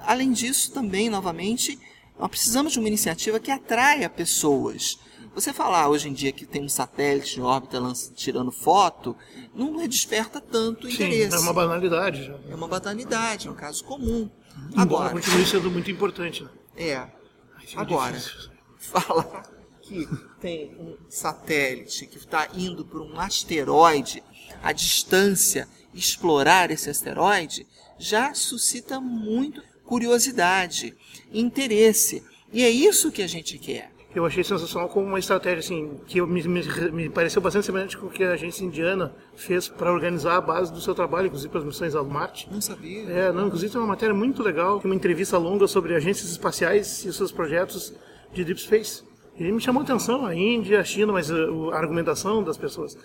Além 0.00 0.32
disso, 0.32 0.72
também, 0.72 1.10
novamente, 1.10 1.78
nós 2.18 2.28
precisamos 2.28 2.72
de 2.72 2.78
uma 2.78 2.88
iniciativa 2.88 3.40
que 3.40 3.50
atraia 3.50 4.08
pessoas 4.08 4.98
Você 5.36 5.52
falar 5.52 5.90
hoje 5.90 6.08
em 6.08 6.14
dia 6.14 6.32
que 6.32 6.46
tem 6.46 6.64
um 6.64 6.68
satélite 6.68 7.38
em 7.38 7.42
órbita 7.42 7.78
tirando 8.14 8.50
foto, 8.50 9.14
não 9.54 9.86
desperta 9.86 10.40
tanto 10.40 10.88
interesse. 10.88 11.30
Sim, 11.30 11.36
é 11.36 11.40
uma 11.40 11.52
banalidade 11.52 12.24
já. 12.24 12.38
É 12.48 12.54
uma 12.54 12.66
banalidade, 12.66 13.46
é 13.46 13.50
um 13.50 13.54
caso 13.54 13.84
comum. 13.84 14.30
Embora 14.70 14.80
Agora, 14.80 15.10
continue 15.10 15.44
sendo 15.44 15.70
muito 15.70 15.90
importante. 15.90 16.42
Né? 16.42 16.48
É. 16.74 17.06
Agora, 17.76 18.18
falar 18.78 19.42
que 19.82 20.08
tem 20.40 20.74
um 20.80 20.96
satélite 21.06 22.06
que 22.06 22.16
está 22.16 22.48
indo 22.54 22.82
para 22.86 23.02
um 23.02 23.20
asteroide 23.20 24.22
a 24.62 24.72
distância 24.72 25.68
explorar 25.92 26.70
esse 26.70 26.88
asteroide 26.88 27.66
já 27.98 28.32
suscita 28.32 29.02
muito 29.02 29.62
curiosidade, 29.84 30.96
interesse. 31.30 32.24
E 32.50 32.64
é 32.64 32.70
isso 32.70 33.12
que 33.12 33.20
a 33.20 33.26
gente 33.26 33.58
quer. 33.58 33.95
Eu 34.16 34.24
achei 34.24 34.42
sensacional 34.42 34.88
como 34.88 35.06
uma 35.06 35.18
estratégia 35.18 35.58
assim, 35.58 36.00
que 36.06 36.22
me, 36.22 36.42
me, 36.48 36.62
me 36.90 37.10
pareceu 37.10 37.42
bastante 37.42 37.66
semelhante 37.66 37.98
com 37.98 38.06
o 38.06 38.10
que 38.10 38.24
a 38.24 38.32
agência 38.32 38.64
indiana 38.64 39.14
fez 39.34 39.68
para 39.68 39.92
organizar 39.92 40.36
a 40.36 40.40
base 40.40 40.72
do 40.72 40.80
seu 40.80 40.94
trabalho, 40.94 41.26
inclusive 41.26 41.50
para 41.50 41.60
as 41.60 41.66
missões 41.66 41.94
ao 41.94 42.02
Marte. 42.02 42.48
Não 42.50 42.62
sabia. 42.62 43.02
É, 43.10 43.30
não, 43.30 43.48
inclusive 43.48 43.70
tem 43.70 43.78
uma 43.78 43.88
matéria 43.88 44.14
muito 44.14 44.42
legal, 44.42 44.80
uma 44.82 44.94
entrevista 44.94 45.36
longa 45.36 45.68
sobre 45.68 45.94
agências 45.94 46.30
espaciais 46.30 47.04
e 47.04 47.12
seus 47.12 47.30
projetos 47.30 47.92
de 48.32 48.42
Deep 48.42 48.58
Space. 48.58 49.02
E 49.38 49.52
me 49.52 49.60
chamou 49.60 49.82
a 49.82 49.84
atenção 49.84 50.24
a 50.24 50.34
Índia, 50.34 50.80
a 50.80 50.84
China, 50.84 51.12
mas 51.12 51.30
a, 51.30 51.34
uh, 51.34 51.72
a 51.72 51.76
argumentação 51.76 52.42
das 52.42 52.56
pessoas. 52.56 52.96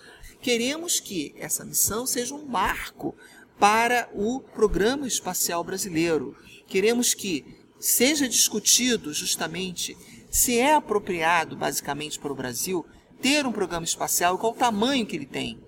Queremos 0.42 1.02
que 1.02 1.36
essa 1.38 1.66
missão 1.66 2.08
seja 2.08 2.34
um 2.34 2.46
marco 2.46 3.14
para 3.60 4.08
o 4.14 4.40
programa 4.40 5.06
espacial 5.06 5.62
brasileiro. 5.62 6.34
Queremos 6.68 7.14
que 7.14 7.44
seja 7.78 8.30
discutido 8.30 9.14
justamente 9.14 9.98
se 10.32 10.58
é 10.58 10.74
apropriado, 10.74 11.58
basicamente, 11.58 12.18
para 12.18 12.32
o 12.32 12.36
Brasil 12.36 12.86
ter 13.22 13.46
um 13.46 13.52
programa 13.52 13.84
espacial, 13.84 14.38
qual 14.38 14.54
o 14.54 14.56
tamanho 14.56 15.06
que 15.06 15.16
ele 15.16 15.26
tem, 15.26 15.60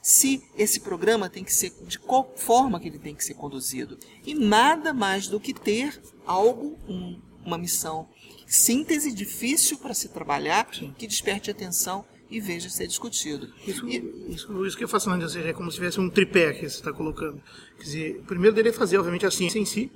se 0.00 0.42
esse 0.56 0.80
programa 0.80 1.28
tem 1.28 1.44
que 1.44 1.52
ser, 1.52 1.72
de 1.86 1.98
qual 1.98 2.32
forma 2.36 2.80
que 2.80 2.88
ele 2.88 2.98
tem 2.98 3.14
que 3.14 3.24
ser 3.24 3.34
conduzido. 3.34 3.98
E 4.24 4.34
nada 4.34 4.94
mais 4.94 5.26
do 5.26 5.38
que 5.38 5.52
ter 5.52 6.00
algo, 6.24 6.78
um, 6.88 7.20
uma 7.44 7.58
missão 7.58 8.08
síntese 8.46 9.12
difícil 9.12 9.78
para 9.78 9.92
se 9.92 10.08
trabalhar, 10.08 10.68
Sim. 10.72 10.94
que 10.96 11.06
desperte 11.06 11.50
atenção 11.50 12.04
e 12.30 12.40
veja 12.40 12.70
ser 12.70 12.86
discutido. 12.86 13.52
Isso, 13.66 13.86
e, 13.86 13.98
isso, 14.28 14.66
isso 14.66 14.76
que 14.76 14.84
é 14.84 14.88
fascinante, 14.88 15.24
ou 15.24 15.28
seja, 15.28 15.48
é 15.48 15.52
como 15.52 15.70
se 15.70 15.76
tivesse 15.76 16.00
um 16.00 16.08
tripé 16.08 16.52
que 16.52 16.60
você 16.60 16.76
está 16.76 16.92
colocando. 16.92 17.42
Quer 17.76 17.82
dizer, 17.82 18.22
primeiro 18.26 18.54
dele 18.54 18.70
é 18.70 18.72
fazer, 18.72 18.98
obviamente, 18.98 19.26
a 19.26 19.30
ciência 19.30 19.58
em 19.58 19.64
si, 19.64 19.90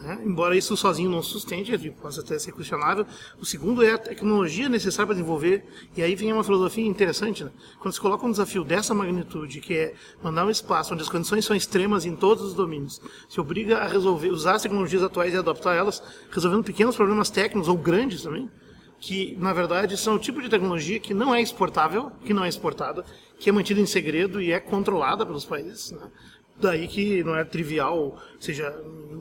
né? 0.00 0.18
Embora 0.24 0.56
isso 0.56 0.76
sozinho 0.76 1.10
não 1.10 1.22
sustente, 1.22 1.76
possa 1.90 2.22
até 2.22 2.38
ser 2.38 2.52
questionável. 2.52 3.06
O 3.38 3.44
segundo 3.44 3.84
é 3.84 3.92
a 3.92 3.98
tecnologia 3.98 4.68
necessária 4.68 5.06
para 5.06 5.14
desenvolver. 5.14 5.64
E 5.94 6.02
aí 6.02 6.14
vem 6.14 6.32
uma 6.32 6.42
filosofia 6.42 6.86
interessante. 6.86 7.44
Né? 7.44 7.50
Quando 7.78 7.92
se 7.92 8.00
coloca 8.00 8.26
um 8.26 8.30
desafio 8.30 8.64
dessa 8.64 8.94
magnitude, 8.94 9.60
que 9.60 9.74
é 9.74 9.94
mandar 10.22 10.46
um 10.46 10.50
espaço 10.50 10.94
onde 10.94 11.02
as 11.02 11.08
condições 11.08 11.44
são 11.44 11.54
extremas 11.54 12.06
em 12.06 12.16
todos 12.16 12.42
os 12.42 12.54
domínios, 12.54 13.00
se 13.28 13.40
obriga 13.40 13.78
a 13.78 13.86
resolver, 13.86 14.30
usar 14.30 14.54
as 14.54 14.62
tecnologias 14.62 15.02
atuais 15.02 15.34
e 15.34 15.36
adaptar 15.36 15.74
elas, 15.74 16.02
resolvendo 16.30 16.64
pequenos 16.64 16.96
problemas 16.96 17.28
técnicos 17.28 17.68
ou 17.68 17.76
grandes 17.76 18.22
também, 18.22 18.50
que 18.98 19.36
na 19.38 19.52
verdade 19.52 19.96
são 19.96 20.14
o 20.14 20.18
tipo 20.18 20.40
de 20.40 20.48
tecnologia 20.48 20.98
que 20.98 21.12
não 21.12 21.34
é 21.34 21.42
exportável, 21.42 22.10
que 22.24 22.32
não 22.32 22.44
é 22.44 22.48
exportada, 22.48 23.04
que 23.38 23.50
é 23.50 23.52
mantida 23.52 23.80
em 23.80 23.86
segredo 23.86 24.40
e 24.40 24.50
é 24.52 24.60
controlada 24.60 25.26
pelos 25.26 25.44
países. 25.44 25.90
Né? 25.90 26.10
Daí 26.60 26.86
que 26.86 27.24
não 27.24 27.34
é 27.36 27.44
trivial, 27.44 27.98
ou 27.98 28.18
seja, 28.38 28.74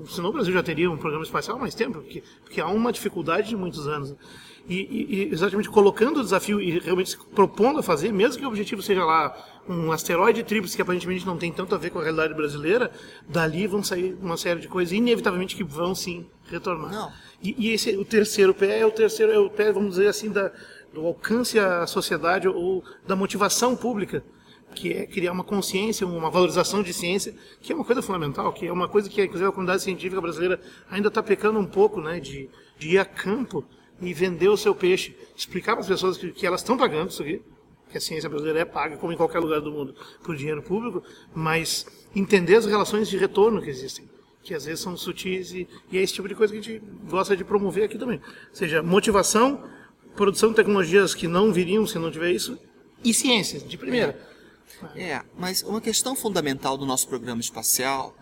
senão 0.10 0.30
o 0.30 0.34
Brasil 0.34 0.54
já 0.54 0.62
teria 0.62 0.92
um 0.92 0.98
programa 0.98 1.24
espacial 1.24 1.58
há 1.58 1.60
mais 1.60 1.74
tempo, 1.74 2.02
porque, 2.02 2.22
porque 2.44 2.60
há 2.60 2.68
uma 2.68 2.92
dificuldade 2.92 3.50
de 3.50 3.56
muitos 3.56 3.88
anos. 3.88 4.16
E, 4.68 4.76
e, 4.76 5.16
e, 5.16 5.34
exatamente 5.34 5.70
colocando 5.70 6.20
o 6.20 6.24
desafio 6.24 6.62
e 6.62 6.80
realmente 6.80 7.12
se 7.12 7.18
propondo 7.18 7.80
a 7.80 7.84
fazer, 7.84 8.12
mesmo 8.12 8.40
que 8.40 8.46
o 8.46 8.50
objetivo 8.50 8.82
seja 8.84 9.04
lá 9.04 9.36
um 9.68 9.92
asteroide 9.92 10.44
tríplice 10.44 10.76
que 10.76 10.82
aparentemente 10.82 11.26
não 11.26 11.38
tem 11.38 11.52
tanto 11.52 11.74
a 11.74 11.78
ver 11.78 11.90
com 11.90 12.00
a 12.00 12.04
realidade 12.04 12.34
brasileira, 12.34 12.92
dali 13.28 13.66
vão 13.66 13.82
sair 13.82 14.16
uma 14.22 14.38
série 14.38 14.60
de 14.60 14.68
coisas, 14.68 14.92
inevitavelmente 14.92 15.56
que 15.56 15.64
vão 15.64 15.96
sim 15.96 16.26
retornar. 16.52 16.92
Não. 16.92 17.12
E, 17.42 17.56
e 17.58 17.74
esse 17.74 17.96
o 17.98 18.06
terceiro 18.06 18.54
pé 18.54 18.80
é 18.80 18.86
o 18.86 18.92
terceiro 18.92 19.32
é 19.32 19.40
o 19.40 19.50
pé, 19.50 19.72
vamos 19.72 19.92
dizer 19.92 20.08
assim, 20.08 20.30
da, 20.30 20.52
do 20.94 21.06
alcance 21.06 21.58
à 21.58 21.88
sociedade 21.88 22.48
ou 22.48 22.84
da 23.08 23.16
motivação 23.16 23.76
pública 23.76 24.24
que 24.76 24.94
é 24.94 25.06
criar 25.06 25.32
uma 25.32 25.44
consciência, 25.44 26.06
uma 26.06 26.30
valorização 26.30 26.82
de 26.82 26.94
ciência, 26.94 27.34
que 27.62 27.72
é 27.72 27.76
uma 27.76 27.86
coisa 27.86 28.02
fundamental, 28.02 28.54
que 28.54 28.68
é 28.68 28.72
uma 28.72 28.88
coisa 28.88 29.10
que, 29.10 29.22
inclusive, 29.22 29.50
a 29.50 29.52
comunidade 29.52 29.84
científica 29.84 30.22
brasileira 30.22 30.60
ainda 30.90 31.08
está 31.08 31.22
pecando 31.22 31.60
um 31.60 31.66
pouco, 31.66 32.02
né, 32.02 32.20
de, 32.20 32.50
de 32.78 32.90
ir 32.90 32.98
a 32.98 33.06
campo 33.06 33.66
e 34.02 34.14
vender 34.14 34.48
o 34.48 34.58
seu 34.58 34.74
peixe, 34.74 35.16
explicar 35.36 35.74
para 35.74 35.82
as 35.82 35.88
pessoas 35.88 36.18
que, 36.18 36.32
que 36.32 36.46
elas 36.46 36.62
estão 36.62 36.78
pagando 36.78 37.10
isso 37.10 37.22
aqui, 37.22 37.42
que 37.90 37.98
a 37.98 38.02
ciência 38.02 38.30
brasileira 38.30 38.60
é 38.60 38.66
paga, 38.66 38.98
como 38.98 39.12
em 39.12 39.18
qualquer 39.18 39.40
lugar 39.40 39.60
do 39.62 39.72
mundo, 39.72 39.96
por 40.24 40.36
dinheiro 40.36 40.62
público, 40.62 41.04
mas 41.34 41.86
entender 42.16 42.56
as 42.56 42.66
relações 42.66 43.10
de 43.10 43.18
retorno 43.18 43.62
que 43.62 43.70
existem, 43.70 44.08
que 44.44 44.54
às 44.54 44.66
vezes 44.66 44.80
são 44.80 44.96
sutis 44.96 45.52
e, 45.52 45.68
e 45.92 45.98
é 45.98 46.02
esse 46.02 46.14
tipo 46.14 46.28
de 46.28 46.36
coisa 46.36 46.54
que 46.54 46.60
a 46.60 46.62
gente 46.62 46.84
gosta 47.10 47.36
de 47.36 47.44
promover 47.44 47.86
aqui 47.86 47.98
também. 47.98 48.18
Ou 48.18 48.56
seja, 48.56 48.82
motivação, 48.82 49.64
produção 50.16 50.50
de 50.50 50.56
tecnologias 50.56 51.16
que 51.16 51.28
não 51.28 51.52
viriam 51.52 51.86
se 51.86 51.98
não 51.98 52.12
tiver 52.12 52.32
isso, 52.32 52.58
e 53.04 53.14
ciência, 53.14 53.60
de 53.60 53.78
primeira. 53.78 54.29
É, 54.96 55.22
mas 55.38 55.62
uma 55.62 55.82
questão 55.82 56.16
fundamental 56.16 56.78
do 56.78 56.86
nosso 56.86 57.08
programa 57.08 57.42
espacial 57.42 58.16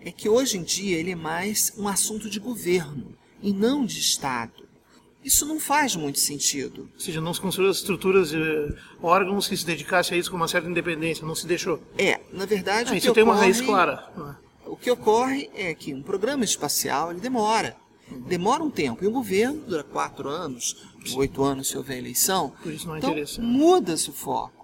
é 0.00 0.12
que 0.12 0.28
hoje 0.28 0.58
em 0.58 0.62
dia 0.62 0.98
ele 0.98 1.10
é 1.10 1.16
mais 1.16 1.72
um 1.76 1.88
assunto 1.88 2.30
de 2.30 2.38
governo 2.38 3.14
e 3.42 3.52
não 3.52 3.84
de 3.84 3.98
Estado. 3.98 4.66
Isso 5.24 5.44
não 5.44 5.58
faz 5.58 5.96
muito 5.96 6.20
sentido. 6.20 6.88
Ou 6.94 7.00
seja, 7.00 7.20
não 7.20 7.34
se 7.34 7.40
construíram 7.40 7.72
estruturas, 7.72 8.32
eh, 8.32 8.68
órgãos 9.02 9.48
que 9.48 9.56
se 9.56 9.66
dedicassem 9.66 10.16
a 10.16 10.20
isso 10.20 10.30
com 10.30 10.36
uma 10.36 10.46
certa 10.46 10.68
independência, 10.70 11.26
não 11.26 11.34
se 11.34 11.48
deixou. 11.48 11.82
É, 11.98 12.20
na 12.32 12.46
verdade. 12.46 12.92
Ah, 12.92 12.96
isso 12.96 13.12
tem 13.12 13.24
ocorre, 13.24 13.36
uma 13.36 13.42
raiz 13.42 13.60
clara. 13.60 14.38
O 14.64 14.76
que 14.76 14.88
ocorre 14.88 15.50
é 15.52 15.74
que 15.74 15.92
um 15.92 16.00
programa 16.00 16.44
espacial 16.44 17.10
ele 17.10 17.18
demora. 17.18 17.76
Demora 18.28 18.62
um 18.62 18.70
tempo. 18.70 19.02
E 19.02 19.08
o 19.08 19.10
governo 19.10 19.60
dura 19.66 19.82
quatro 19.82 20.28
anos, 20.28 20.76
oito 21.16 21.42
anos 21.42 21.68
se 21.68 21.76
houver 21.76 21.98
eleição. 21.98 22.52
Por 22.62 22.72
isso 22.72 22.86
não 22.86 22.94
é 22.94 22.98
então, 22.98 23.12
muda-se 23.40 24.10
o 24.10 24.12
foco. 24.12 24.55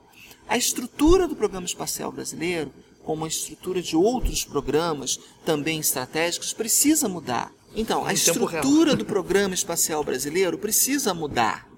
A 0.49 0.57
estrutura 0.57 1.27
do 1.27 1.37
Programa 1.37 1.67
Espacial 1.67 2.13
Brasileiro, 2.13 2.73
como 3.03 3.25
a 3.25 3.29
estrutura 3.29 3.83
de 3.83 3.97
outros 3.97 4.45
programas 4.45 5.19
também 5.45 5.81
estratégicos, 5.81 6.53
precisa 6.53 7.09
mudar. 7.09 7.53
Então, 7.75 8.05
a 8.05 8.13
estrutura 8.13 8.95
do 8.95 9.05
Programa 9.05 9.55
Espacial 9.55 10.05
Brasileiro 10.05 10.59
precisa 10.59 11.15
mudar. 11.15 11.69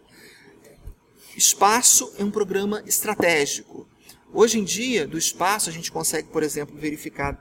Espaço 1.36 2.12
é 2.18 2.24
um 2.24 2.30
programa 2.30 2.82
estratégico. 2.86 3.88
Hoje 4.32 4.58
em 4.58 4.64
dia, 4.64 5.06
do 5.06 5.16
espaço, 5.16 5.70
a 5.70 5.72
gente 5.72 5.90
consegue, 5.92 6.28
por 6.28 6.42
exemplo, 6.42 6.76
verificar 6.76 7.38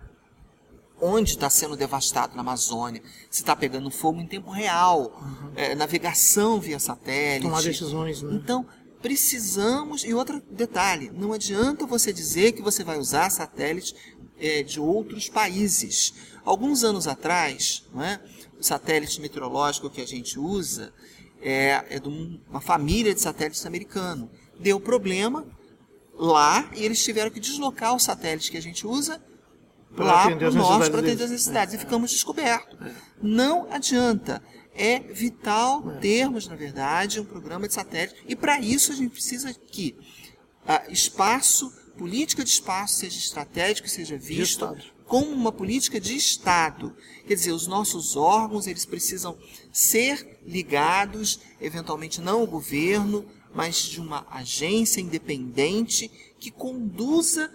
onde 1.01 1.31
está 1.31 1.49
sendo 1.49 1.75
devastado 1.75 2.35
na 2.35 2.41
Amazônia, 2.41 3.01
se 3.29 3.41
está 3.41 3.55
pegando 3.55 3.89
fogo 3.91 4.21
em 4.21 4.27
tempo 4.27 4.49
real, 4.51 5.19
uhum. 5.19 5.51
é, 5.55 5.75
navegação 5.75 6.59
via 6.61 6.79
satélite. 6.79 7.43
Tomar 7.43 7.61
decisões, 7.61 8.21
né? 8.21 8.33
Então, 8.35 8.65
precisamos. 9.03 10.03
E 10.03 10.13
outro 10.13 10.41
detalhe: 10.49 11.11
não 11.13 11.33
adianta 11.33 11.85
você 11.85 12.11
dizer 12.11 12.53
que 12.53 12.61
você 12.63 12.83
vai 12.83 12.97
usar 12.97 13.29
satélite 13.29 13.93
é, 14.39 14.63
de 14.63 14.79
outros 14.79 15.29
países. 15.29 16.13
Alguns 16.43 16.83
anos 16.83 17.07
atrás, 17.07 17.85
é, 17.97 18.19
o 18.57 18.63
satélite 18.63 19.21
meteorológico 19.21 19.89
que 19.89 20.01
a 20.01 20.07
gente 20.07 20.39
usa 20.39 20.91
é, 21.41 21.85
é 21.89 21.99
de 21.99 22.07
uma 22.49 22.61
família 22.61 23.13
de 23.13 23.21
satélites 23.21 23.65
americano. 23.65 24.31
Deu 24.59 24.79
problema 24.79 25.45
lá 26.15 26.69
e 26.75 26.83
eles 26.83 27.03
tiveram 27.03 27.29
que 27.29 27.39
deslocar 27.39 27.95
o 27.95 27.99
satélite 27.99 28.49
que 28.49 28.57
a 28.57 28.61
gente 28.61 28.87
usa 28.87 29.21
lá 29.95 30.29
para 30.29 30.49
o 30.49 30.53
norte 30.53 30.89
para 30.89 30.99
atender 30.99 31.23
as 31.23 31.31
necessidades. 31.31 31.73
É. 31.73 31.77
E 31.77 31.79
ficamos 31.79 32.11
descobertos. 32.11 32.77
É. 32.81 32.93
Não 33.21 33.71
adianta 33.71 34.41
é 34.75 34.99
vital 34.99 35.97
termos, 35.99 36.47
na 36.47 36.55
verdade, 36.55 37.19
um 37.19 37.25
programa 37.25 37.67
de 37.67 37.73
satélite. 37.73 38.23
E 38.27 38.35
para 38.35 38.59
isso 38.59 38.91
a 38.91 38.95
gente 38.95 39.11
precisa 39.11 39.53
que 39.53 39.95
a 40.65 40.89
espaço, 40.89 41.71
política 41.97 42.43
de 42.43 42.49
espaço 42.49 42.95
seja 42.95 43.17
estratégico, 43.17 43.87
seja 43.87 44.17
visto 44.17 44.67
como 45.05 45.31
uma 45.31 45.51
política 45.51 45.99
de 45.99 46.15
Estado. 46.15 46.95
Quer 47.27 47.35
dizer, 47.35 47.51
os 47.51 47.67
nossos 47.67 48.15
órgãos 48.15 48.65
eles 48.65 48.85
precisam 48.85 49.37
ser 49.71 50.39
ligados, 50.45 51.39
eventualmente 51.61 52.19
não 52.19 52.39
ao 52.39 52.47
governo, 52.47 53.25
mas 53.53 53.77
de 53.77 54.01
uma 54.01 54.25
agência 54.31 55.01
independente 55.01 56.09
que 56.39 56.49
conduza 56.49 57.51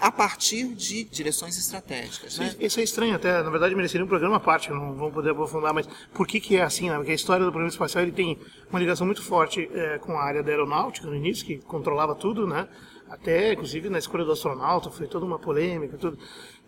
a 0.00 0.10
partir 0.10 0.68
de 0.74 1.04
direções 1.04 1.58
estratégicas. 1.58 2.38
Né? 2.38 2.54
Isso 2.58 2.80
é 2.80 2.82
estranho 2.82 3.14
até, 3.14 3.42
na 3.42 3.50
verdade 3.50 3.74
mereceria 3.74 4.04
um 4.04 4.08
programa 4.08 4.36
à 4.36 4.40
parte, 4.40 4.70
não 4.70 4.94
vamos 4.94 5.12
poder 5.12 5.30
aprofundar, 5.30 5.74
mas 5.74 5.86
por 6.14 6.26
que, 6.26 6.40
que 6.40 6.56
é 6.56 6.62
assim? 6.62 6.88
Né? 6.88 6.96
Porque 6.96 7.12
a 7.12 7.14
história 7.14 7.44
do 7.44 7.50
programa 7.50 7.70
espacial 7.70 8.02
ele 8.02 8.12
tem 8.12 8.38
uma 8.70 8.80
ligação 8.80 9.06
muito 9.06 9.22
forte 9.22 9.70
é, 9.72 9.98
com 9.98 10.12
a 10.12 10.22
área 10.22 10.42
da 10.42 10.50
aeronáutica 10.50 11.06
no 11.06 11.14
início, 11.14 11.44
que 11.44 11.58
controlava 11.58 12.14
tudo, 12.14 12.46
né? 12.46 12.66
até 13.10 13.52
inclusive 13.52 13.90
na 13.90 13.98
escolha 13.98 14.24
do 14.24 14.32
astronauta, 14.32 14.90
foi 14.90 15.06
toda 15.06 15.26
uma 15.26 15.38
polêmica, 15.38 15.98
tudo. 15.98 16.16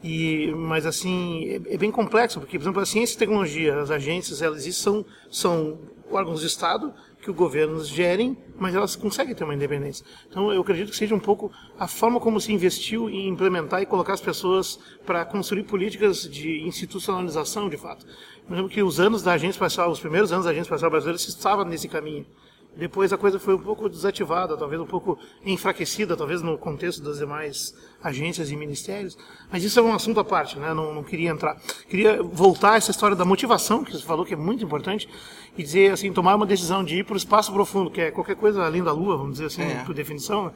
E, 0.02 0.52
mas 0.56 0.84
assim, 0.84 1.44
é, 1.48 1.74
é, 1.74 1.78
bem 1.78 1.90
complexo, 1.90 2.40
porque, 2.40 2.58
por 2.58 2.64
exemplo, 2.64 2.82
a 2.82 2.86
ciência 2.86 3.14
e 3.14 3.18
tecnologia, 3.18 3.80
as 3.80 3.90
agências, 3.90 4.42
elas 4.42 4.64
são, 4.74 5.04
são 5.30 5.78
órgãos 6.10 6.40
de 6.40 6.46
Estado 6.46 6.92
que 7.22 7.30
o 7.30 7.34
governo 7.34 7.82
gerem, 7.84 8.36
mas 8.58 8.74
elas 8.74 8.96
conseguem 8.96 9.32
ter 9.32 9.44
uma 9.44 9.54
independência. 9.54 10.04
Então, 10.28 10.52
eu 10.52 10.60
acredito 10.60 10.90
que 10.90 10.96
seja 10.96 11.14
um 11.14 11.20
pouco 11.20 11.52
a 11.78 11.86
forma 11.86 12.18
como 12.18 12.40
se 12.40 12.52
investiu 12.52 13.08
em 13.08 13.28
implementar 13.28 13.80
e 13.80 13.86
colocar 13.86 14.12
as 14.12 14.20
pessoas 14.20 14.76
para 15.06 15.24
construir 15.24 15.62
políticas 15.62 16.28
de 16.28 16.62
institucionalização, 16.62 17.68
de 17.68 17.76
fato. 17.76 18.04
Eu 18.50 18.56
lembro 18.56 18.68
que 18.68 18.82
os 18.82 18.98
anos 18.98 19.22
da 19.22 19.34
agência 19.34 19.54
espacial, 19.54 19.88
os 19.88 20.00
primeiros 20.00 20.32
anos 20.32 20.46
da 20.46 20.50
agência 20.50 20.66
espacial 20.66 20.90
brasileira, 20.90 21.16
se 21.16 21.28
estava 21.28 21.64
nesse 21.64 21.86
caminho. 21.88 22.26
Depois 22.74 23.12
a 23.12 23.18
coisa 23.18 23.38
foi 23.38 23.54
um 23.54 23.58
pouco 23.58 23.88
desativada, 23.88 24.56
talvez 24.56 24.80
um 24.80 24.86
pouco 24.86 25.18
enfraquecida, 25.44 26.16
talvez 26.16 26.40
no 26.40 26.56
contexto 26.56 27.02
das 27.02 27.18
demais 27.18 27.74
agências 28.02 28.50
e 28.50 28.56
ministérios. 28.56 29.16
Mas 29.50 29.62
isso 29.62 29.78
é 29.78 29.82
um 29.82 29.92
assunto 29.92 30.18
à 30.20 30.24
parte, 30.24 30.58
né? 30.58 30.72
Não, 30.72 30.94
não 30.94 31.02
queria 31.02 31.30
entrar. 31.30 31.60
Queria 31.88 32.22
voltar 32.22 32.72
a 32.72 32.76
essa 32.76 32.90
história 32.90 33.14
da 33.14 33.24
motivação, 33.24 33.84
que 33.84 33.92
você 33.92 34.02
falou 34.02 34.24
que 34.24 34.32
é 34.32 34.36
muito 34.36 34.64
importante, 34.64 35.08
e 35.56 35.62
dizer 35.62 35.92
assim, 35.92 36.12
tomar 36.12 36.34
uma 36.34 36.46
decisão 36.46 36.82
de 36.82 37.00
ir 37.00 37.04
para 37.04 37.14
o 37.14 37.16
espaço 37.16 37.52
profundo, 37.52 37.90
que 37.90 38.00
é 38.00 38.10
qualquer 38.10 38.36
coisa 38.36 38.64
além 38.64 38.82
da 38.82 38.92
Lua, 38.92 39.18
vamos 39.18 39.32
dizer 39.32 39.46
assim, 39.46 39.62
é. 39.62 39.84
por 39.84 39.94
definição, 39.94 40.50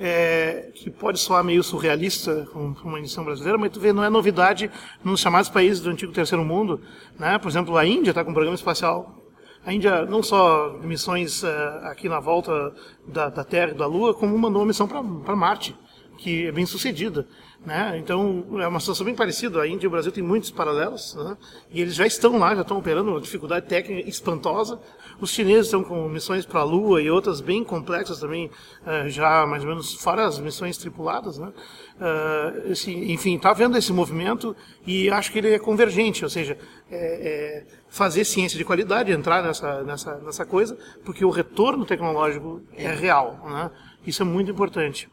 é, 0.00 0.70
que 0.74 0.90
pode 0.90 1.18
soar 1.18 1.44
meio 1.44 1.62
surrealista 1.62 2.48
com 2.52 2.74
uma 2.84 2.98
edição 2.98 3.24
brasileira, 3.24 3.58
mas 3.58 3.70
tu 3.70 3.80
vê, 3.80 3.92
não 3.92 4.02
é 4.02 4.08
novidade 4.08 4.70
nos 5.04 5.20
chamados 5.20 5.50
países 5.50 5.80
do 5.82 5.90
antigo 5.90 6.12
terceiro 6.12 6.44
mundo, 6.44 6.80
né? 7.18 7.36
Por 7.38 7.48
exemplo, 7.48 7.76
a 7.76 7.84
Índia 7.84 8.10
está 8.10 8.24
com 8.24 8.30
um 8.30 8.34
programa 8.34 8.54
espacial 8.54 9.17
a 9.64 9.72
Índia 9.72 10.04
não 10.06 10.22
só 10.22 10.78
missões 10.82 11.42
uh, 11.42 11.48
aqui 11.84 12.08
na 12.08 12.20
volta 12.20 12.72
da, 13.06 13.28
da 13.28 13.44
Terra 13.44 13.72
e 13.72 13.74
da 13.74 13.86
Lua, 13.86 14.14
como 14.14 14.36
mandou 14.38 14.62
uma 14.62 14.68
missão 14.68 14.88
para 14.88 15.36
Marte, 15.36 15.76
que 16.16 16.46
é 16.46 16.52
bem 16.52 16.64
sucedida. 16.64 17.26
Né? 17.66 17.98
Então 17.98 18.46
é 18.60 18.68
uma 18.68 18.78
situação 18.78 19.04
bem 19.04 19.14
parecida. 19.14 19.60
A 19.60 19.66
Índia 19.66 19.86
e 19.86 19.88
o 19.88 19.90
Brasil 19.90 20.12
têm 20.12 20.22
muitos 20.22 20.50
paralelos 20.50 21.14
né? 21.16 21.36
e 21.70 21.80
eles 21.80 21.94
já 21.94 22.06
estão 22.06 22.38
lá, 22.38 22.54
já 22.54 22.62
estão 22.62 22.78
operando 22.78 23.10
uma 23.10 23.20
dificuldade 23.20 23.66
técnica 23.66 24.08
espantosa. 24.08 24.80
Os 25.20 25.30
chineses 25.30 25.66
estão 25.66 25.82
com 25.82 26.08
missões 26.08 26.46
para 26.46 26.60
a 26.60 26.64
Lua 26.64 27.02
e 27.02 27.10
outras 27.10 27.40
bem 27.40 27.64
complexas 27.64 28.20
também, 28.20 28.46
uh, 28.46 29.08
já 29.08 29.44
mais 29.44 29.64
ou 29.64 29.70
menos 29.70 29.94
fora 29.94 30.24
as 30.24 30.38
missões 30.38 30.78
tripuladas. 30.78 31.38
Né? 31.38 31.52
Uh, 32.00 32.70
esse, 32.70 32.92
enfim, 32.92 33.34
está 33.34 33.52
vendo 33.52 33.76
esse 33.76 33.92
movimento 33.92 34.54
e 34.86 35.10
acho 35.10 35.32
que 35.32 35.38
ele 35.38 35.52
é 35.52 35.58
convergente, 35.58 36.22
ou 36.22 36.30
seja, 36.30 36.56
é, 36.88 36.96
é 36.96 37.66
fazer 37.88 38.24
ciência 38.24 38.56
de 38.56 38.64
qualidade, 38.64 39.10
entrar 39.10 39.42
nessa, 39.42 39.82
nessa, 39.82 40.18
nessa 40.18 40.46
coisa, 40.46 40.78
porque 41.04 41.24
o 41.24 41.30
retorno 41.30 41.84
tecnológico 41.84 42.62
é 42.76 42.94
real. 42.94 43.44
Né? 43.44 43.70
Isso 44.06 44.22
é 44.22 44.24
muito 44.24 44.50
importante. 44.50 45.08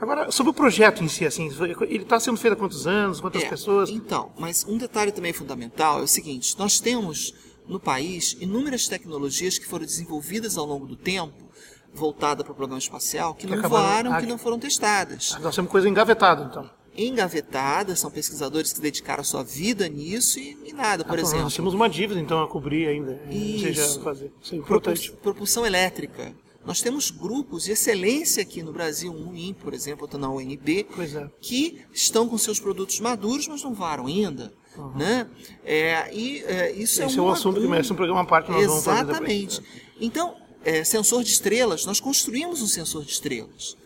Agora, 0.00 0.30
sobre 0.30 0.50
o 0.50 0.54
projeto 0.54 1.02
em 1.02 1.08
si, 1.08 1.24
assim, 1.24 1.50
ele 1.88 2.02
está 2.02 2.20
sendo 2.20 2.36
feito 2.36 2.52
há 2.52 2.56
quantos 2.56 2.86
anos, 2.86 3.20
quantas 3.20 3.42
é, 3.42 3.48
pessoas? 3.48 3.88
Então, 3.88 4.30
mas 4.38 4.64
um 4.68 4.76
detalhe 4.76 5.10
também 5.10 5.32
fundamental 5.32 6.00
é 6.00 6.02
o 6.02 6.06
seguinte: 6.06 6.58
nós 6.58 6.78
temos 6.78 7.32
no 7.66 7.80
país 7.80 8.36
inúmeras 8.40 8.86
tecnologias 8.88 9.58
que 9.58 9.66
foram 9.66 9.84
desenvolvidas 9.84 10.58
ao 10.58 10.66
longo 10.66 10.86
do 10.86 10.96
tempo, 10.96 11.48
voltada 11.94 12.44
para 12.44 12.52
o 12.52 12.54
programa 12.54 12.78
espacial, 12.78 13.34
que, 13.34 13.46
que 13.46 13.56
não 13.56 13.68
voaram, 13.68 14.12
ah, 14.12 14.20
que 14.20 14.26
não 14.26 14.38
foram 14.38 14.58
testadas. 14.58 15.34
Ah, 15.34 15.40
nós 15.40 15.54
temos 15.54 15.70
coisa 15.70 15.88
engavetada, 15.88 16.44
então. 16.44 16.70
Engavetada, 16.98 17.94
são 17.94 18.10
pesquisadores 18.10 18.72
que 18.72 18.80
dedicaram 18.80 19.20
a 19.20 19.24
sua 19.24 19.42
vida 19.42 19.86
nisso 19.88 20.38
e, 20.38 20.56
e 20.64 20.72
nada, 20.72 21.04
por 21.04 21.18
ah, 21.18 21.20
exemplo. 21.20 21.44
Nós 21.44 21.56
temos 21.56 21.74
uma 21.74 21.88
dívida, 21.88 22.20
então, 22.20 22.42
a 22.42 22.48
cobrir 22.48 22.86
ainda. 22.86 23.20
Isso. 23.30 23.64
Seja 23.64 24.00
fazer. 24.00 24.32
Isso 24.42 24.54
é 24.54 24.58
importante. 24.58 25.12
Propulsão 25.22 25.66
elétrica. 25.66 26.34
Nós 26.66 26.80
temos 26.80 27.12
grupos 27.12 27.64
de 27.64 27.72
excelência 27.72 28.42
aqui 28.42 28.60
no 28.60 28.72
Brasil, 28.72 29.12
um 29.12 29.34
IN, 29.36 29.54
por 29.54 29.72
exemplo, 29.72 30.02
outro 30.02 30.18
na 30.18 30.28
UNB, 30.28 30.86
é. 30.98 31.30
que 31.40 31.80
estão 31.92 32.28
com 32.28 32.36
seus 32.36 32.58
produtos 32.58 32.98
maduros, 32.98 33.46
mas 33.46 33.62
não 33.62 33.72
varam 33.72 34.06
ainda. 34.06 34.52
Uhum. 34.76 34.96
Né? 34.96 35.28
É, 35.64 36.12
e 36.12 36.42
é, 36.42 36.72
isso 36.72 37.00
Esse 37.02 37.18
é, 37.18 37.22
um, 37.22 37.26
é 37.26 37.28
um 37.28 37.32
assunto 37.32 37.60
que 37.60 37.68
merece 37.68 37.92
um 37.92 37.96
programa 37.96 38.22
à 38.22 38.24
parte. 38.24 38.50
Nós 38.50 38.62
Exatamente. 38.62 39.62
Então, 40.00 40.36
é, 40.64 40.82
sensor 40.82 41.22
de 41.22 41.30
estrelas, 41.30 41.86
nós 41.86 42.00
construímos 42.00 42.60
um 42.60 42.66
sensor 42.66 43.04
de 43.04 43.12
estrelas. 43.12 43.76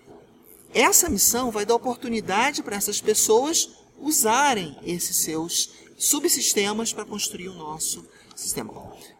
Essa 0.72 1.10
missão 1.10 1.50
vai 1.50 1.66
dar 1.66 1.75
oportunidade 1.75 2.62
para 2.62 2.76
essas 2.76 3.00
pessoas 3.00 3.69
usarem 3.99 4.75
esses 4.82 5.19
seus 5.19 5.71
subsistemas 5.99 6.95
para 6.95 7.04
construir 7.04 7.49
o 7.49 7.54
nosso 7.54 8.02
sistema. 8.34 8.73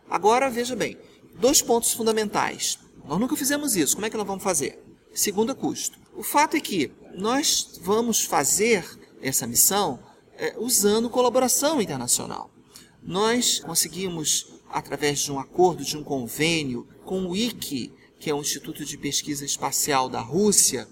Agora, 0.09 0.49
veja 0.49 0.75
bem, 0.75 0.96
dois 1.38 1.61
pontos 1.61 1.92
fundamentais. 1.92 2.79
Nós 3.07 3.19
nunca 3.19 3.37
fizemos 3.37 3.77
isso, 3.77 3.95
como 3.95 4.07
é 4.07 4.11
que 4.11 4.17
nós 4.17 4.27
vamos 4.27 4.43
fazer? 4.43 4.83
Segundo, 5.13 5.55
custo. 5.55 5.99
O 6.15 6.23
fato 6.23 6.57
é 6.57 6.61
que 6.61 6.93
nós 7.15 7.81
vamos 7.83 8.23
fazer 8.25 8.85
essa 9.21 9.47
missão 9.47 9.99
é, 10.37 10.55
usando 10.59 11.11
colaboração 11.11 11.81
internacional. 11.81 12.51
Nós 13.03 13.61
conseguimos, 13.61 14.47
através 14.69 15.21
de 15.21 15.33
um 15.33 15.39
acordo, 15.39 15.85
de 15.85 15.97
um 15.97 16.05
convênio 16.05 16.87
com 17.05 17.27
o 17.27 17.37
ICI, 17.37 17.93
que 18.19 18.31
é 18.31 18.35
o 18.35 18.41
Instituto 18.41 18.85
de 18.85 18.97
Pesquisa 18.99 19.45
Espacial 19.45 20.09
da 20.09 20.21
Rússia, 20.21 20.87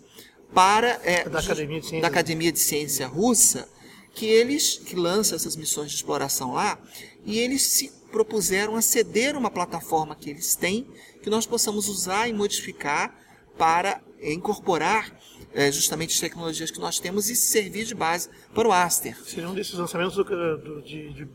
para 0.52 1.00
é, 1.04 1.28
da, 1.28 1.40
Academia 1.40 1.80
de, 1.80 2.00
da 2.00 2.08
Academia 2.08 2.52
de 2.52 2.58
Ciência 2.58 3.06
Russa, 3.06 3.68
que 4.14 4.26
eles 4.26 4.78
que 4.78 4.96
lançam 4.96 5.36
essas 5.36 5.54
missões 5.54 5.90
de 5.90 5.96
exploração 5.96 6.52
lá, 6.52 6.78
e 7.24 7.38
eles 7.38 7.62
se 7.62 7.92
propuseram 8.10 8.76
a 8.76 8.82
ceder 8.82 9.36
uma 9.36 9.50
plataforma 9.50 10.14
que 10.14 10.30
eles 10.30 10.54
têm, 10.54 10.86
que 11.22 11.30
nós 11.30 11.46
possamos 11.46 11.88
usar 11.88 12.28
e 12.28 12.32
modificar 12.32 13.14
para 13.56 14.00
incorporar 14.22 15.12
é, 15.52 15.70
justamente 15.70 16.14
as 16.14 16.20
tecnologias 16.20 16.70
que 16.70 16.80
nós 16.80 16.98
temos 16.98 17.28
e 17.28 17.36
servir 17.36 17.84
de 17.84 17.94
base 17.94 18.28
para 18.54 18.68
o 18.68 18.72
Aster. 18.72 19.16
Seria 19.24 19.48
um 19.48 19.54
desses 19.54 19.74
lançamentos 19.74 20.14
do, 20.14 20.24
do, 20.24 20.82
de, 20.82 21.12
de, 21.12 21.28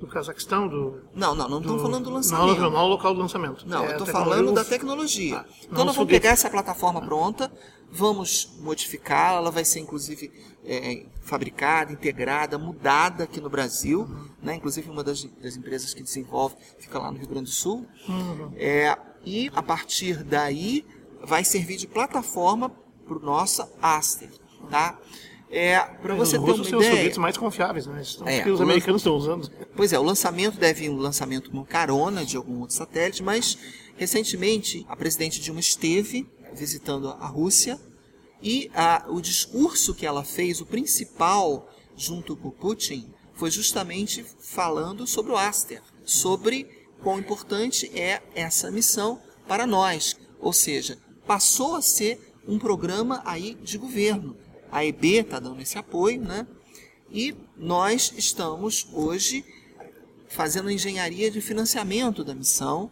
do 0.00 0.06
Cazaquistão? 0.06 0.68
Do, 0.68 1.00
não, 1.14 1.34
não, 1.34 1.48
não 1.48 1.60
estamos 1.60 1.82
falando 1.82 2.04
do 2.04 2.10
lançamento. 2.10 2.60
Não, 2.60 2.70
não, 2.70 2.80
é 2.80 2.82
o 2.82 2.88
local 2.88 3.14
do 3.14 3.20
lançamento. 3.20 3.68
Não, 3.68 3.84
é 3.84 3.88
eu 3.88 3.92
estou 3.92 4.06
falando 4.06 4.52
da 4.52 4.64
tecnologia. 4.64 5.38
Ah, 5.38 5.46
então 5.70 5.84
nós 5.84 5.94
vamos 5.94 6.10
pegar 6.10 6.30
essa 6.30 6.50
plataforma 6.50 7.00
pronta, 7.00 7.50
vamos 7.92 8.50
modificá-la, 8.60 9.38
ela 9.38 9.50
vai 9.50 9.64
ser 9.64 9.80
inclusive 9.80 10.32
é, 10.64 11.04
fabricada, 11.20 11.92
integrada, 11.92 12.56
mudada 12.58 13.24
aqui 13.24 13.40
no 13.40 13.50
Brasil. 13.50 14.00
Uhum. 14.00 14.28
Né? 14.42 14.54
Inclusive 14.56 14.90
uma 14.90 15.04
das, 15.04 15.24
das, 15.24 15.56
empresas 15.56 15.92
que 15.92 16.02
desenvolve 16.02 16.56
fica 16.78 16.98
lá 16.98 17.12
no 17.12 17.18
Rio 17.18 17.28
Grande 17.28 17.50
do 17.50 17.54
Sul. 17.54 17.86
Uhum. 18.08 18.52
É, 18.56 18.96
e 19.24 19.50
a 19.54 19.62
partir 19.62 20.24
daí 20.24 20.84
vai 21.22 21.44
servir 21.44 21.76
de 21.76 21.86
plataforma 21.86 22.70
para 23.06 23.16
o 23.16 23.20
nosso 23.20 23.62
Aster, 23.80 24.30
tá? 24.70 24.98
É, 25.50 25.78
para 25.78 26.14
você 26.14 26.38
ter 26.38 26.44
uma 26.44 26.64
são 26.64 26.64
ideia... 26.64 26.80
os 26.80 26.86
foguetes 26.88 27.18
mais 27.18 27.36
confiáveis, 27.36 27.86
né? 27.86 28.00
Estão, 28.00 28.26
é, 28.26 28.48
os 28.48 28.60
americanos 28.60 29.02
estão 29.02 29.14
usando. 29.14 29.50
Pois 29.76 29.92
é, 29.92 29.98
o 29.98 30.02
lançamento 30.02 30.58
deve 30.58 30.88
um 30.88 30.96
lançamento 30.96 31.50
com 31.50 31.62
carona 31.62 32.24
de 32.24 32.38
algum 32.38 32.60
outro 32.60 32.74
satélite, 32.74 33.22
mas 33.22 33.58
recentemente 33.98 34.86
a 34.88 34.96
presidente 34.96 35.42
Dilma 35.42 35.60
esteve 35.60 36.26
visitando 36.54 37.08
a 37.08 37.26
Rússia 37.26 37.78
e 38.42 38.70
a, 38.74 39.06
o 39.08 39.20
discurso 39.20 39.94
que 39.94 40.04
ela 40.04 40.24
fez, 40.24 40.60
o 40.60 40.66
principal, 40.66 41.70
junto 41.96 42.36
com 42.36 42.50
Putin, 42.50 43.12
foi 43.34 43.50
justamente 43.50 44.24
falando 44.40 45.06
sobre 45.06 45.32
o 45.32 45.36
Aster, 45.36 45.82
sobre 46.04 46.68
quão 47.02 47.18
importante 47.18 47.90
é 47.98 48.22
essa 48.34 48.70
missão 48.70 49.20
para 49.46 49.66
nós. 49.66 50.16
Ou 50.40 50.52
seja, 50.52 50.98
passou 51.26 51.76
a 51.76 51.82
ser 51.82 52.34
um 52.46 52.58
programa 52.58 53.22
aí 53.24 53.54
de 53.54 53.78
governo. 53.78 54.36
A 54.70 54.84
EB 54.84 55.20
está 55.20 55.38
dando 55.38 55.60
esse 55.60 55.78
apoio, 55.78 56.20
né? 56.20 56.46
E 57.10 57.34
nós 57.56 58.12
estamos 58.16 58.88
hoje 58.92 59.44
fazendo 60.28 60.70
engenharia 60.70 61.30
de 61.30 61.40
financiamento 61.40 62.24
da 62.24 62.34
missão 62.34 62.90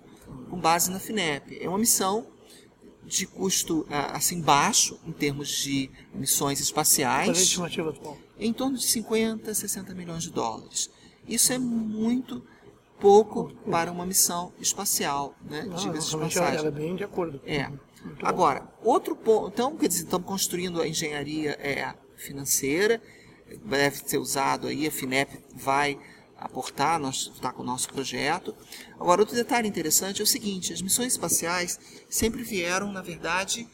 com 0.51 0.59
base 0.61 0.91
na 0.91 1.01
FINEP. 1.01 1.59
É 1.61 1.69
uma 1.69 1.79
missão 1.79 2.27
de 3.11 3.27
custo 3.27 3.85
assim 3.91 4.41
baixo 4.41 4.99
em 5.05 5.11
termos 5.11 5.49
de 5.49 5.91
missões 6.15 6.61
espaciais. 6.61 7.59
Em 8.39 8.53
torno 8.53 8.79
de 8.79 8.85
50, 8.87 9.53
60 9.53 9.95
milhões 9.95 10.23
de 10.23 10.31
dólares. 10.31 10.89
Isso 11.29 11.53
é 11.53 11.59
muito 11.59 12.43
pouco 13.01 13.53
para 13.69 13.91
uma 13.91 14.07
missão 14.07 14.53
espacial, 14.61 15.35
né? 15.43 15.69
Ah, 15.71 15.75
Diga-se 15.75 16.11
de 16.11 16.17
passagem. 16.19 16.59
Ela 16.59 16.69
é 16.69 16.71
bem 16.71 16.95
de 16.95 17.03
acordo. 17.03 17.41
É. 17.45 17.69
Agora, 18.23 18.67
outro 18.83 19.17
ponto, 19.17 19.49
então, 19.49 19.77
quer 19.77 19.89
dizer, 19.89 20.05
estamos 20.05 20.27
construindo 20.27 20.81
a 20.81 20.87
engenharia 20.87 21.51
é, 21.61 21.93
financeira, 22.17 23.03
deve 23.65 23.97
ser 24.09 24.19
usado 24.19 24.69
aí, 24.69 24.87
a 24.87 24.91
FINEP 24.91 25.39
vai 25.55 25.99
aportar, 26.41 26.99
nós 26.99 27.31
está 27.35 27.53
com 27.53 27.63
o 27.63 27.67
nosso 27.67 27.89
projeto. 27.91 28.55
Agora, 28.99 29.21
outro 29.21 29.37
detalhe 29.37 29.69
interessante 29.69 30.21
é 30.21 30.25
o 30.25 30.27
seguinte, 30.27 30.73
as 30.73 30.81
missões 30.81 31.13
espaciais 31.13 31.79
sempre 32.09 32.43
vieram, 32.43 32.91
na 32.91 33.03
verdade, 33.03 33.69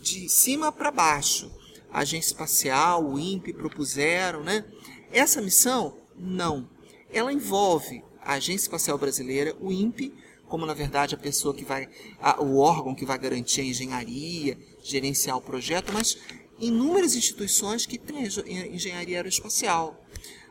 de 0.00 0.28
cima 0.28 0.70
para 0.70 0.90
baixo. 0.90 1.50
A 1.90 2.00
Agência 2.00 2.28
Espacial, 2.28 3.04
o 3.04 3.18
INPE 3.18 3.52
propuseram, 3.52 4.42
né? 4.42 4.64
Essa 5.12 5.40
missão, 5.40 5.98
não. 6.16 6.68
Ela 7.10 7.32
envolve 7.32 8.02
a 8.20 8.34
Agência 8.34 8.64
Espacial 8.64 8.98
Brasileira, 8.98 9.56
o 9.60 9.70
INPE, 9.70 10.12
como 10.48 10.66
na 10.66 10.74
verdade 10.74 11.14
a 11.14 11.18
pessoa 11.18 11.54
que 11.54 11.64
vai, 11.64 11.88
a, 12.20 12.42
o 12.42 12.58
órgão 12.58 12.94
que 12.94 13.04
vai 13.04 13.18
garantir 13.18 13.62
a 13.62 13.64
engenharia, 13.64 14.58
gerenciar 14.82 15.36
o 15.36 15.42
projeto, 15.42 15.92
mas 15.92 16.18
inúmeras 16.58 17.14
instituições 17.14 17.86
que 17.86 17.98
têm 17.98 18.24
engenharia 18.72 19.18
aeroespacial. 19.18 20.03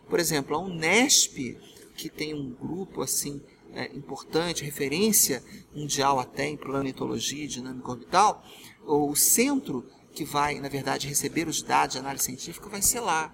Por 0.10 0.20
exemplo, 0.20 0.56
a 0.56 0.60
Unesp, 0.60 1.58
que 1.96 2.10
tem 2.10 2.34
um 2.34 2.52
grupo 2.52 3.02
assim 3.02 3.42
é, 3.74 3.86
importante, 3.96 4.64
referência 4.64 5.44
mundial 5.74 6.20
até 6.20 6.48
em 6.48 6.58
planetologia 6.58 7.44
e 7.44 7.48
dinâmica 7.48 7.92
orbital, 7.92 8.44
o 8.86 9.16
centro 9.16 9.86
que 10.14 10.24
vai, 10.24 10.60
na 10.60 10.70
verdade, 10.70 11.08
receber 11.08 11.48
os 11.48 11.62
dados 11.62 11.94
de 11.94 12.00
análise 12.00 12.26
científica 12.26 12.70
vai 12.70 12.82
ser 12.82 13.00
lá. 13.00 13.34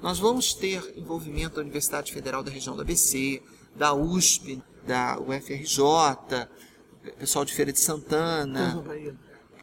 Nós 0.00 0.18
vamos 0.18 0.54
ter 0.54 0.94
envolvimento 0.96 1.56
da 1.56 1.62
Universidade 1.62 2.12
Federal 2.12 2.42
da 2.42 2.50
região 2.50 2.76
do 2.76 2.82
ABC, 2.82 3.42
da 3.74 3.94
USP, 3.94 4.62
da 4.86 5.18
UFRJ, 5.18 6.48
pessoal 7.18 7.44
de 7.44 7.52
Feira 7.52 7.72
de 7.72 7.80
Santana, 7.80 8.84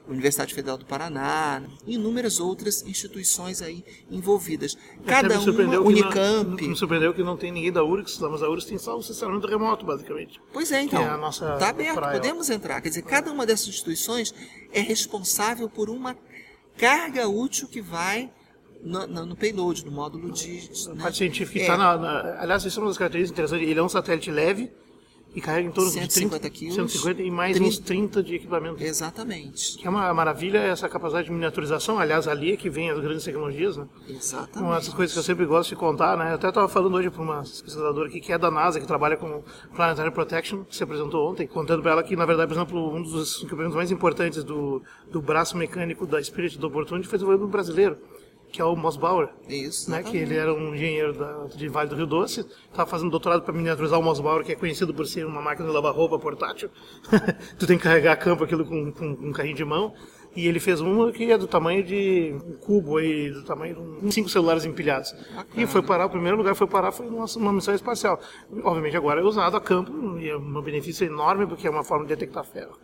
Universidade 0.07 0.53
Federal 0.53 0.77
do 0.77 0.85
Paraná 0.85 1.63
inúmeras 1.87 2.39
outras 2.39 2.83
instituições 2.85 3.61
aí 3.61 3.85
envolvidas. 4.11 4.77
Cada 5.05 5.39
uma, 5.39 5.79
Unicamp. 5.79 6.61
Não, 6.61 6.69
me 6.69 6.75
surpreendeu 6.75 7.13
que 7.13 7.23
não 7.23 7.37
tem 7.37 7.51
ninguém 7.51 7.71
da 7.71 7.83
URGS, 7.83 8.19
mas 8.19 8.43
a 8.43 8.49
URGS 8.49 8.65
tem 8.65 8.77
só 8.77 8.97
o 8.97 8.99
estacionamento 8.99 9.47
remoto, 9.47 9.85
basicamente. 9.85 10.41
Pois 10.51 10.71
é, 10.71 10.81
então. 10.81 11.01
Está 11.29 11.67
é 11.67 11.69
aberto, 11.69 11.95
praia. 11.95 12.19
podemos 12.19 12.49
entrar. 12.49 12.81
Quer 12.81 12.89
dizer, 12.89 13.03
cada 13.03 13.31
uma 13.31 13.45
dessas 13.45 13.67
instituições 13.69 14.33
é 14.73 14.81
responsável 14.81 15.69
por 15.69 15.89
uma 15.89 16.17
carga 16.77 17.27
útil 17.27 17.67
que 17.67 17.81
vai 17.81 18.29
no, 18.81 19.07
no, 19.07 19.25
no 19.25 19.35
payload, 19.35 19.85
no 19.85 19.91
módulo 19.91 20.31
de. 20.31 20.69
A 20.87 20.93
né? 20.95 21.03
parte 21.03 21.17
científica 21.19 21.59
é. 21.59 21.61
está 21.61 21.77
na, 21.77 21.97
na, 21.97 22.41
Aliás, 22.41 22.65
isso 22.65 22.77
é 22.77 22.83
uma 22.83 22.89
das 22.89 22.97
características 22.97 23.31
interessantes. 23.31 23.69
Ele 23.69 23.79
é 23.79 23.83
um 23.83 23.89
satélite 23.89 24.29
leve 24.29 24.69
e 25.35 25.41
carrega 25.41 25.67
em 25.67 25.71
torno 25.71 25.89
150 25.89 26.35
de 26.35 26.39
30, 26.39 26.49
quilos, 26.49 26.75
150 26.75 27.21
e 27.21 27.31
mais 27.31 27.55
30, 27.55 27.69
uns 27.69 27.79
30 27.79 28.23
de 28.23 28.35
equipamento. 28.35 28.83
Exatamente. 28.83 29.77
Que 29.77 29.87
é 29.87 29.89
uma 29.89 30.13
maravilha 30.13 30.59
essa 30.59 30.87
capacidade 30.87 31.27
de 31.27 31.33
miniaturização, 31.33 31.97
aliás, 31.99 32.27
ali 32.27 32.53
é 32.53 32.57
que 32.57 32.69
vem 32.69 32.89
as 32.89 32.99
grandes 32.99 33.23
tecnologias, 33.23 33.77
né? 33.77 33.87
Exatamente. 34.07 34.59
Uma 34.59 34.75
das 34.75 34.89
coisas 34.89 35.13
que 35.13 35.19
eu 35.19 35.23
sempre 35.23 35.45
gosto 35.45 35.69
de 35.69 35.75
contar, 35.75 36.17
né? 36.17 36.31
Eu 36.31 36.35
até 36.35 36.49
estava 36.49 36.67
falando 36.67 36.95
hoje 36.95 37.09
para 37.09 37.21
uma 37.21 37.39
pesquisadora 37.39 38.07
aqui 38.07 38.19
que 38.19 38.31
é 38.31 38.37
da 38.37 38.51
NASA, 38.51 38.79
que 38.79 38.85
trabalha 38.85 39.17
com 39.17 39.43
Planetary 39.75 40.11
Protection, 40.11 40.63
que 40.63 40.75
se 40.75 40.83
apresentou 40.83 41.31
ontem, 41.31 41.47
contando 41.47 41.81
para 41.81 41.91
ela 41.91 42.03
que, 42.03 42.15
na 42.15 42.25
verdade, 42.25 42.47
por 42.47 42.55
exemplo, 42.55 42.95
um 42.95 43.01
dos 43.01 43.41
equipamentos 43.43 43.75
mais 43.75 43.91
importantes 43.91 44.43
do, 44.43 44.81
do 45.11 45.21
braço 45.21 45.57
mecânico 45.57 46.05
da 46.05 46.21
Spirit 46.23 46.57
do 46.57 46.67
Opportunity 46.67 47.07
foi 47.07 47.17
desenvolvido 47.17 47.45
um 47.45 47.49
brasileiro 47.49 47.97
que 48.53 48.61
é 48.61 48.65
o 48.65 48.75
Mossbauer. 48.75 49.29
Isso. 49.49 49.89
Né, 49.89 50.03
que 50.03 50.15
ele 50.15 50.35
era 50.35 50.53
um 50.53 50.75
engenheiro 50.75 51.11
da, 51.13 51.45
de 51.55 51.67
Vale 51.67 51.89
do 51.89 51.95
Rio 51.95 52.05
Doce, 52.05 52.45
estava 52.69 52.87
fazendo 52.87 53.09
doutorado 53.09 53.41
para 53.41 53.51
miniaturizar 53.51 53.99
o 53.99 54.03
Mossbauer, 54.03 54.45
que 54.45 54.51
é 54.51 54.55
conhecido 54.55 54.93
por 54.93 55.07
ser 55.07 55.25
uma 55.25 55.41
máquina 55.41 55.67
de 55.67 55.73
lavar 55.73 55.91
roupa 55.91 56.19
portátil. 56.19 56.69
tu 57.57 57.65
tem 57.65 57.77
que 57.77 57.83
carregar 57.83 58.13
a 58.13 58.15
campo 58.15 58.43
aquilo 58.43 58.63
com, 58.63 58.91
com, 58.91 59.15
com, 59.15 59.27
um 59.27 59.31
carrinho 59.31 59.55
de 59.55 59.65
mão. 59.65 59.91
E 60.35 60.47
ele 60.47 60.59
fez 60.59 60.81
uma 60.81 61.11
que 61.11 61.31
é 61.31 61.37
do 61.37 61.47
tamanho 61.47 61.83
de 61.83 62.35
um 62.47 62.53
cubo 62.53 62.97
aí, 62.97 63.31
do 63.31 63.43
tamanho 63.43 63.99
de 64.01 64.13
cinco 64.13 64.29
celulares 64.29 64.65
empilhados. 64.65 65.13
Bacana. 65.35 65.45
E 65.55 65.67
foi 65.67 65.81
parar, 65.81 66.05
o 66.05 66.09
primeiro 66.09 66.37
lugar 66.37 66.55
foi 66.55 66.67
parar 66.67 66.91
foi 66.91 67.07
numa, 67.07 67.25
uma 67.35 67.53
missão 67.53 67.73
espacial. 67.73 68.19
Obviamente 68.63 68.97
agora 68.97 69.21
é 69.21 69.23
usado 69.23 69.57
a 69.57 69.61
campo 69.61 70.17
e 70.19 70.29
é 70.29 70.37
um 70.37 70.61
benefício 70.61 71.05
enorme 71.05 71.45
porque 71.47 71.67
é 71.67 71.69
uma 71.69 71.83
forma 71.83 72.05
de 72.05 72.15
detectar 72.15 72.43
ferro. 72.43 72.77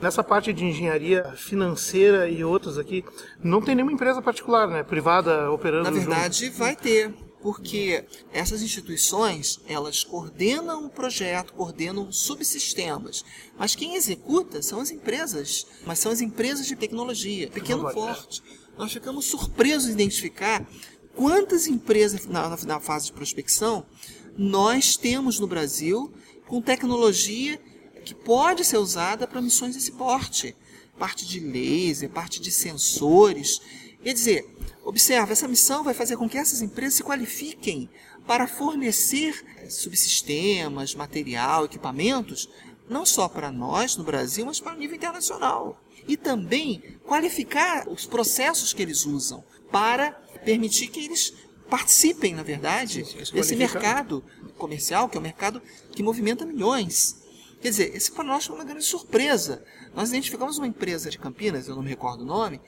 Nessa 0.00 0.24
parte 0.24 0.52
de 0.52 0.64
engenharia 0.64 1.24
financeira 1.36 2.28
e 2.28 2.42
outras 2.42 2.78
aqui, 2.78 3.04
não 3.42 3.60
tem 3.60 3.74
nenhuma 3.74 3.92
empresa 3.92 4.22
particular, 4.22 4.66
né, 4.66 4.82
privada 4.82 5.50
operando. 5.50 5.84
Na 5.84 5.90
verdade, 5.90 6.46
junto. 6.46 6.56
vai 6.56 6.74
ter, 6.74 7.12
porque 7.42 8.04
essas 8.32 8.62
instituições 8.62 9.60
elas 9.68 10.02
coordenam 10.02 10.86
o 10.86 10.90
projeto, 10.90 11.52
coordenam 11.52 12.10
subsistemas, 12.10 13.24
mas 13.58 13.74
quem 13.74 13.94
executa 13.94 14.62
são 14.62 14.80
as 14.80 14.90
empresas, 14.90 15.66
mas 15.84 15.98
são 15.98 16.10
as 16.10 16.22
empresas 16.22 16.66
de 16.66 16.76
tecnologia, 16.76 17.48
pequeno 17.48 17.90
forte. 17.90 18.42
Nós 18.78 18.92
ficamos 18.92 19.26
surpresos 19.26 19.90
em 19.90 19.92
identificar 19.92 20.66
quantas 21.14 21.66
empresas 21.66 22.26
na, 22.26 22.56
na 22.64 22.80
fase 22.80 23.06
de 23.06 23.12
prospecção 23.12 23.84
nós 24.36 24.96
temos 24.96 25.38
no 25.38 25.46
Brasil 25.46 26.10
com 26.46 26.62
tecnologia 26.62 27.60
que 28.10 28.14
pode 28.14 28.64
ser 28.64 28.76
usada 28.76 29.24
para 29.24 29.40
missões 29.40 29.76
desse 29.76 29.92
porte. 29.92 30.56
Parte 30.98 31.24
de 31.24 31.38
laser, 31.38 32.10
parte 32.10 32.40
de 32.40 32.50
sensores. 32.50 33.60
Quer 34.02 34.12
dizer, 34.12 34.56
observa, 34.84 35.32
essa 35.32 35.46
missão 35.46 35.84
vai 35.84 35.94
fazer 35.94 36.16
com 36.16 36.28
que 36.28 36.36
essas 36.36 36.60
empresas 36.60 36.94
se 36.94 37.04
qualifiquem 37.04 37.88
para 38.26 38.48
fornecer 38.48 39.44
subsistemas, 39.68 40.92
material, 40.92 41.66
equipamentos, 41.66 42.48
não 42.88 43.06
só 43.06 43.28
para 43.28 43.52
nós 43.52 43.96
no 43.96 44.02
Brasil, 44.02 44.44
mas 44.44 44.58
para 44.58 44.74
o 44.74 44.78
nível 44.78 44.96
internacional. 44.96 45.80
E 46.08 46.16
também 46.16 46.82
qualificar 47.04 47.88
os 47.88 48.06
processos 48.06 48.72
que 48.72 48.82
eles 48.82 49.06
usam 49.06 49.44
para 49.70 50.10
permitir 50.44 50.88
que 50.88 51.04
eles 51.04 51.32
participem, 51.68 52.34
na 52.34 52.42
verdade, 52.42 53.04
desse 53.32 53.54
mercado 53.54 54.24
comercial, 54.58 55.08
que 55.08 55.16
é 55.16 55.20
um 55.20 55.22
mercado 55.22 55.62
que 55.92 56.02
movimenta 56.02 56.44
milhões. 56.44 57.19
Quer 57.60 57.70
dizer, 57.70 57.94
esse 57.94 58.10
para 58.10 58.24
nós 58.24 58.46
foi 58.46 58.56
uma 58.56 58.64
grande 58.64 58.84
surpresa. 58.84 59.62
Nós 59.94 60.08
identificamos 60.08 60.56
uma 60.56 60.66
empresa 60.66 61.10
de 61.10 61.18
Campinas, 61.18 61.68
eu 61.68 61.76
não 61.76 61.82
me 61.82 61.90
recordo 61.90 62.22
o 62.22 62.26
nome, 62.26 62.60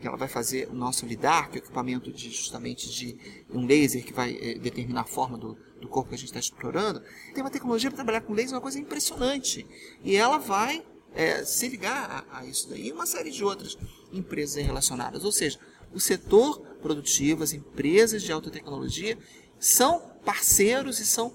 que 0.00 0.06
ela 0.06 0.16
vai 0.16 0.28
fazer 0.28 0.68
o 0.70 0.74
nosso 0.74 1.04
LIDAR, 1.04 1.50
que 1.50 1.58
é 1.58 1.60
o 1.60 1.64
equipamento 1.64 2.10
de, 2.10 2.30
justamente 2.30 2.90
de 2.90 3.18
um 3.50 3.66
laser 3.66 4.04
que 4.04 4.12
vai 4.12 4.36
é, 4.40 4.54
determinar 4.54 5.02
a 5.02 5.06
forma 5.06 5.36
do, 5.36 5.56
do 5.80 5.88
corpo 5.88 6.08
que 6.08 6.14
a 6.14 6.18
gente 6.18 6.28
está 6.28 6.40
explorando. 6.40 7.02
Tem 7.34 7.42
uma 7.42 7.50
tecnologia 7.50 7.90
para 7.90 7.96
trabalhar 7.96 8.22
com 8.22 8.32
laser, 8.32 8.54
uma 8.54 8.60
coisa 8.60 8.78
impressionante. 8.78 9.66
E 10.02 10.16
ela 10.16 10.38
vai 10.38 10.84
é, 11.14 11.44
se 11.44 11.68
ligar 11.68 12.26
a, 12.30 12.38
a, 12.38 12.46
isso 12.46 12.68
daí 12.68 12.88
e 12.88 12.92
uma 12.92 13.06
série 13.06 13.30
de 13.30 13.44
outras 13.44 13.76
empresas 14.12 14.64
relacionadas. 14.64 15.24
Ou 15.24 15.32
seja, 15.32 15.58
o 15.92 16.00
setor 16.00 16.60
produtivo, 16.82 17.42
as 17.42 17.52
empresas 17.52 18.22
de 18.22 18.32
alta 18.32 18.50
tecnologia 18.50 19.18
são 19.58 20.00
parceiros 20.24 20.98
e 20.98 21.06
são 21.06 21.32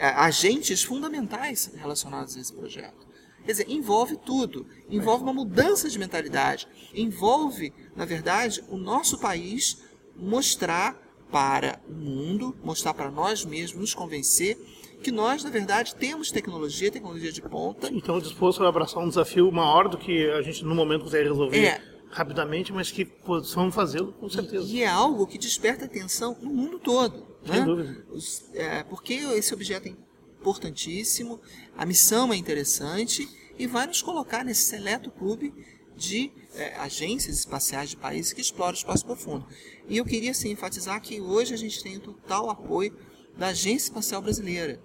agentes 0.00 0.82
fundamentais 0.82 1.70
relacionados 1.74 2.36
a 2.36 2.40
esse 2.40 2.52
projeto. 2.52 3.06
Quer 3.44 3.52
dizer, 3.52 3.70
envolve 3.70 4.16
tudo. 4.16 4.66
Envolve 4.90 5.22
uma 5.22 5.32
mudança 5.32 5.88
de 5.88 5.98
mentalidade. 5.98 6.68
Envolve, 6.94 7.72
na 7.96 8.04
verdade, 8.04 8.62
o 8.68 8.76
nosso 8.76 9.18
país 9.18 9.82
mostrar 10.16 10.96
para 11.30 11.80
o 11.88 11.92
mundo, 11.92 12.56
mostrar 12.62 12.94
para 12.94 13.10
nós 13.10 13.44
mesmos, 13.44 13.80
nos 13.80 13.94
convencer 13.94 14.56
que 15.02 15.10
nós, 15.12 15.44
na 15.44 15.50
verdade, 15.50 15.94
temos 15.94 16.30
tecnologia, 16.30 16.90
tecnologia 16.90 17.30
de 17.30 17.40
ponta. 17.40 17.88
Então, 17.92 18.18
disposto 18.18 18.64
a 18.64 18.68
abraçar 18.68 19.02
um 19.02 19.08
desafio 19.08 19.50
maior 19.52 19.88
do 19.88 19.96
que 19.96 20.28
a 20.30 20.42
gente, 20.42 20.64
no 20.64 20.74
momento, 20.74 21.04
consegue 21.04 21.28
resolver 21.28 21.64
é, 21.64 21.80
rapidamente, 22.10 22.72
mas 22.72 22.90
que 22.90 23.04
possamos 23.04 23.74
fazê-lo 23.74 24.12
com 24.12 24.28
certeza. 24.28 24.66
E, 24.66 24.76
e 24.76 24.82
é 24.82 24.88
algo 24.88 25.26
que 25.26 25.38
desperta 25.38 25.84
atenção 25.84 26.36
no 26.40 26.50
mundo 26.50 26.78
todo. 26.78 27.26
Sem 27.44 27.60
né? 27.60 27.64
dúvida. 27.64 28.04
Os, 28.10 28.44
é, 28.54 28.82
porque 28.84 29.14
esse 29.14 29.54
objeto 29.54 29.88
é 29.88 29.94
importantíssimo, 30.40 31.40
a 31.76 31.84
missão 31.84 32.32
é 32.32 32.36
interessante 32.36 33.28
e 33.58 33.66
vai 33.66 33.86
nos 33.86 34.02
colocar 34.02 34.44
nesse 34.44 34.62
seleto 34.62 35.10
clube 35.10 35.52
de 35.96 36.30
é, 36.54 36.76
agências 36.76 37.38
espaciais 37.38 37.90
de 37.90 37.96
países 37.96 38.32
que 38.32 38.40
exploram 38.40 38.72
o 38.72 38.76
espaço 38.76 39.04
profundo. 39.04 39.44
E 39.88 39.96
eu 39.96 40.04
queria 40.04 40.30
assim, 40.30 40.50
enfatizar 40.50 41.00
que 41.02 41.20
hoje 41.20 41.52
a 41.52 41.56
gente 41.56 41.82
tem 41.82 41.96
o 41.96 42.00
total 42.00 42.48
apoio 42.50 42.96
da 43.36 43.48
Agência 43.48 43.88
Espacial 43.88 44.22
Brasileira. 44.22 44.80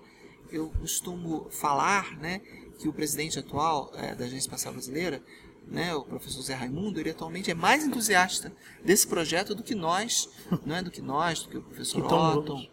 Eu 0.52 0.70
costumo 0.80 1.48
falar 1.52 2.18
né, 2.20 2.42
que 2.80 2.88
o 2.88 2.94
presidente 2.94 3.38
atual 3.38 3.92
é, 3.96 4.16
da 4.16 4.26
Agência 4.26 4.46
Espacial 4.46 4.74
Brasileira 4.74 5.24
né, 5.67 5.93
o 5.95 6.04
professor 6.04 6.41
Zé 6.41 6.54
Raimundo, 6.54 6.99
ele 6.99 7.10
atualmente 7.10 7.49
é 7.49 7.54
mais 7.54 7.84
entusiasta 7.84 8.52
desse 8.84 9.08
projeto 9.08 9.56
do 9.56 9.63
que 9.63 9.76
nós, 9.76 10.30
não 10.65 10.76
é 10.76 10.84
do 10.84 10.91
que 10.91 11.02
nós, 11.02 11.43
do 11.43 11.49
que 11.49 11.58
o 11.58 11.62
professor 11.62 12.04
Otton, 12.06 12.67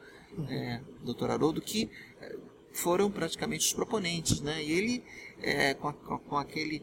é, 0.49 0.81
doutor 1.03 1.31
Haroldo, 1.31 1.61
que 1.61 1.91
é, 2.21 2.37
foram 2.73 3.11
praticamente 3.11 3.67
os 3.67 3.73
proponentes, 3.73 4.41
né? 4.41 4.63
E 4.63 4.71
ele, 4.71 5.05
é, 5.43 5.75
com, 5.75 5.89
a, 5.89 5.93
com 5.93 6.37
aquele 6.37 6.83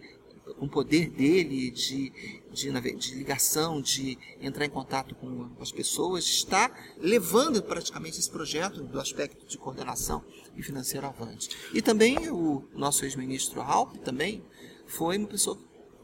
com 0.55 0.65
o 0.65 0.69
poder 0.69 1.09
dele 1.09 1.69
de, 1.71 2.11
de, 2.51 2.71
de, 2.71 3.15
ligação, 3.15 3.81
de 3.81 4.17
entrar 4.41 4.65
em 4.65 4.69
contato 4.69 5.13
com 5.15 5.49
as 5.59 5.71
pessoas, 5.71 6.25
está 6.25 6.71
levando 6.97 7.61
praticamente 7.61 8.19
esse 8.19 8.29
projeto 8.29 8.83
do 8.83 8.99
aspecto 8.99 9.45
de 9.45 9.57
coordenação 9.57 10.23
e 10.55 10.63
financeiro 10.63 11.05
avante. 11.05 11.49
E 11.73 11.81
também 11.81 12.29
o 12.29 12.63
nosso 12.73 13.03
ex-ministro 13.05 13.61
Halp 13.61 13.97
também 13.97 14.43
foi 14.85 15.17
uma 15.17 15.27
pessoa 15.27 15.57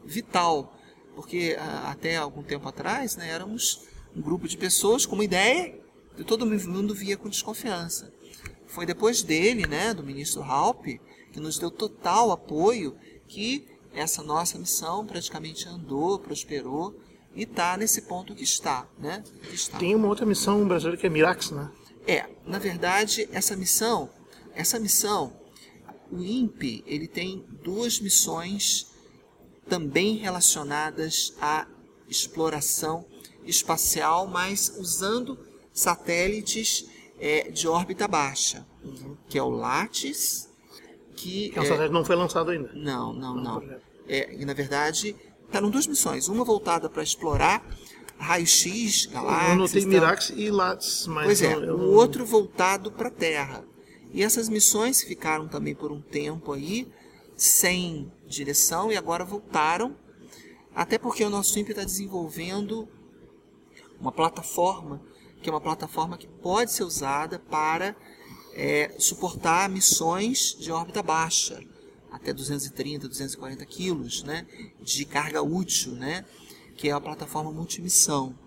vital, 0.04 0.76
porque 1.14 1.56
até 1.84 2.16
algum 2.16 2.42
tempo 2.42 2.68
atrás 2.68 3.16
né, 3.16 3.28
éramos 3.30 3.82
um 4.14 4.20
grupo 4.20 4.48
de 4.48 4.56
pessoas 4.56 5.06
com 5.06 5.14
uma 5.14 5.24
ideia 5.24 5.78
e 6.18 6.24
todo 6.24 6.46
mundo 6.46 6.94
via 6.94 7.16
com 7.16 7.28
desconfiança. 7.28 8.12
Foi 8.66 8.86
depois 8.86 9.22
dele, 9.22 9.66
né, 9.66 9.94
do 9.94 10.02
ministro 10.02 10.42
Halp, 10.42 10.86
que 11.32 11.40
nos 11.40 11.58
deu 11.58 11.70
total 11.70 12.30
apoio, 12.30 12.96
que 13.26 13.66
essa 13.92 14.22
nossa 14.22 14.58
missão 14.58 15.06
praticamente 15.06 15.68
andou, 15.68 16.18
prosperou 16.18 16.94
e 17.34 17.42
está 17.42 17.76
nesse 17.76 18.02
ponto 18.02 18.34
que 18.34 18.44
está, 18.44 18.86
né? 18.98 19.22
Que 19.42 19.54
está. 19.54 19.78
Tem 19.78 19.94
uma 19.94 20.08
outra 20.08 20.26
missão 20.26 20.66
brasileira 20.66 21.00
que 21.00 21.06
é 21.06 21.10
Mirax, 21.10 21.50
né? 21.50 21.70
É, 22.06 22.28
na 22.44 22.58
verdade, 22.58 23.28
essa 23.32 23.56
missão, 23.56 24.10
essa 24.54 24.78
missão, 24.78 25.32
o 26.12 26.22
INPE, 26.22 26.84
ele 26.86 27.08
tem 27.08 27.44
duas 27.62 27.98
missões 27.98 28.93
também 29.68 30.16
relacionadas 30.16 31.34
à 31.40 31.66
exploração 32.08 33.04
espacial, 33.44 34.26
mas 34.26 34.74
usando 34.78 35.38
satélites 35.72 36.86
é, 37.18 37.50
de 37.50 37.66
órbita 37.68 38.06
baixa, 38.06 38.66
uhum. 38.82 39.16
que 39.28 39.38
é 39.38 39.42
o 39.42 39.50
LATIS, 39.50 40.48
que, 41.14 41.50
que 41.50 41.58
é 41.58 41.62
um 41.62 41.64
satélite 41.64 41.92
não 41.92 42.04
foi 42.04 42.16
lançado 42.16 42.50
ainda. 42.50 42.70
Não, 42.74 43.12
não, 43.12 43.34
não. 43.34 43.60
não. 43.60 43.76
É, 44.06 44.34
e 44.34 44.44
na 44.44 44.52
verdade, 44.52 45.16
eram 45.52 45.70
duas 45.70 45.86
missões, 45.86 46.28
uma 46.28 46.44
voltada 46.44 46.88
para 46.90 47.02
explorar 47.02 47.64
raio-x, 48.18 49.06
galáxias. 49.06 49.50
Eu 49.50 49.56
notei 49.56 49.86
Mirax 49.86 50.32
e 50.36 50.50
Lattes, 50.50 51.06
mas. 51.06 51.24
Pois 51.24 51.42
é, 51.42 51.56
o 51.56 51.92
outro 51.92 52.24
voltado 52.24 52.90
para 52.90 53.08
a 53.08 53.10
Terra. 53.12 53.64
E 54.12 54.22
essas 54.22 54.48
missões 54.48 55.02
ficaram 55.02 55.48
também 55.48 55.74
por 55.74 55.90
um 55.90 56.00
tempo 56.00 56.52
aí, 56.52 56.86
sem 57.36 58.12
direção, 58.26 58.90
e 58.90 58.96
agora 58.96 59.24
voltaram, 59.24 59.96
até 60.74 60.98
porque 60.98 61.24
o 61.24 61.30
nosso 61.30 61.58
INPE 61.58 61.70
está 61.70 61.84
desenvolvendo 61.84 62.88
uma 64.00 64.12
plataforma, 64.12 65.00
que 65.42 65.48
é 65.48 65.52
uma 65.52 65.60
plataforma 65.60 66.16
que 66.16 66.26
pode 66.26 66.72
ser 66.72 66.84
usada 66.84 67.38
para 67.38 67.96
é, 68.54 68.94
suportar 68.98 69.68
missões 69.68 70.56
de 70.58 70.72
órbita 70.72 71.02
baixa, 71.02 71.62
até 72.10 72.32
230, 72.32 73.08
240 73.08 73.64
quilos 73.66 74.22
né, 74.22 74.46
de 74.80 75.04
carga 75.04 75.42
útil, 75.42 75.92
né, 75.92 76.24
que 76.76 76.88
é 76.88 76.92
a 76.92 77.00
plataforma 77.00 77.52
multimissão. 77.52 78.38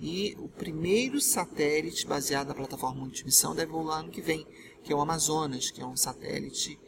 E 0.00 0.36
o 0.38 0.48
primeiro 0.48 1.20
satélite 1.20 2.06
baseado 2.06 2.48
na 2.48 2.54
plataforma 2.54 3.00
multimissão 3.00 3.54
deve 3.54 3.72
voar 3.72 4.00
ano 4.00 4.10
que 4.10 4.20
vem, 4.20 4.46
que 4.84 4.92
é 4.92 4.96
o 4.96 5.00
Amazonas, 5.00 5.70
que 5.70 5.80
é 5.80 5.86
um 5.86 5.96
satélite 5.96 6.78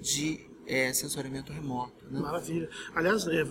de 0.00 0.50
é, 0.66 0.92
sensoriamento 0.92 1.52
remoto. 1.52 1.92
Né? 2.10 2.20
Maravilha. 2.20 2.68
Aliás, 2.94 3.26
é, 3.26 3.42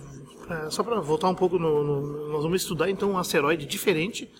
é, 0.50 0.70
só 0.70 0.82
para 0.82 1.00
voltar 1.00 1.28
um 1.28 1.34
pouco, 1.34 1.58
no, 1.58 1.82
no, 1.82 2.28
nós 2.28 2.42
vamos 2.42 2.62
estudar 2.62 2.90
então 2.90 3.12
um 3.12 3.18
asteroide 3.18 3.66
diferente 3.66 4.30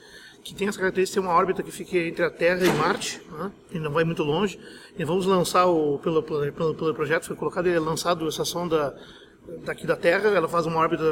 que 0.45 0.55
tem 0.55 0.69
essa 0.69 0.79
característica 0.79 1.21
de 1.21 1.27
uma 1.27 1.35
órbita 1.35 1.61
que 1.61 1.73
fica 1.73 1.99
entre 1.99 2.25
a 2.25 2.31
Terra 2.31 2.65
e 2.65 2.73
Marte, 2.75 3.21
né? 3.33 3.51
e 3.73 3.81
não 3.81 3.91
vai 3.91 4.05
muito 4.05 4.23
longe. 4.23 4.61
E 4.97 5.05
vamos 5.05 5.27
lançar 5.27 5.67
o 5.67 5.99
pelo, 5.99 6.23
pelo, 6.23 6.75
pelo 6.75 6.95
projeto 6.95 7.25
foi 7.25 7.35
colocado, 7.35 7.67
ele 7.67 7.77
é 7.77 7.81
lançado 7.81 8.29
essa 8.29 8.45
sonda 8.45 8.97
daqui 9.65 9.87
da 9.87 9.97
Terra, 9.97 10.29
ela 10.29 10.49
faz 10.49 10.67
uma 10.67 10.79
órbita 10.79 11.05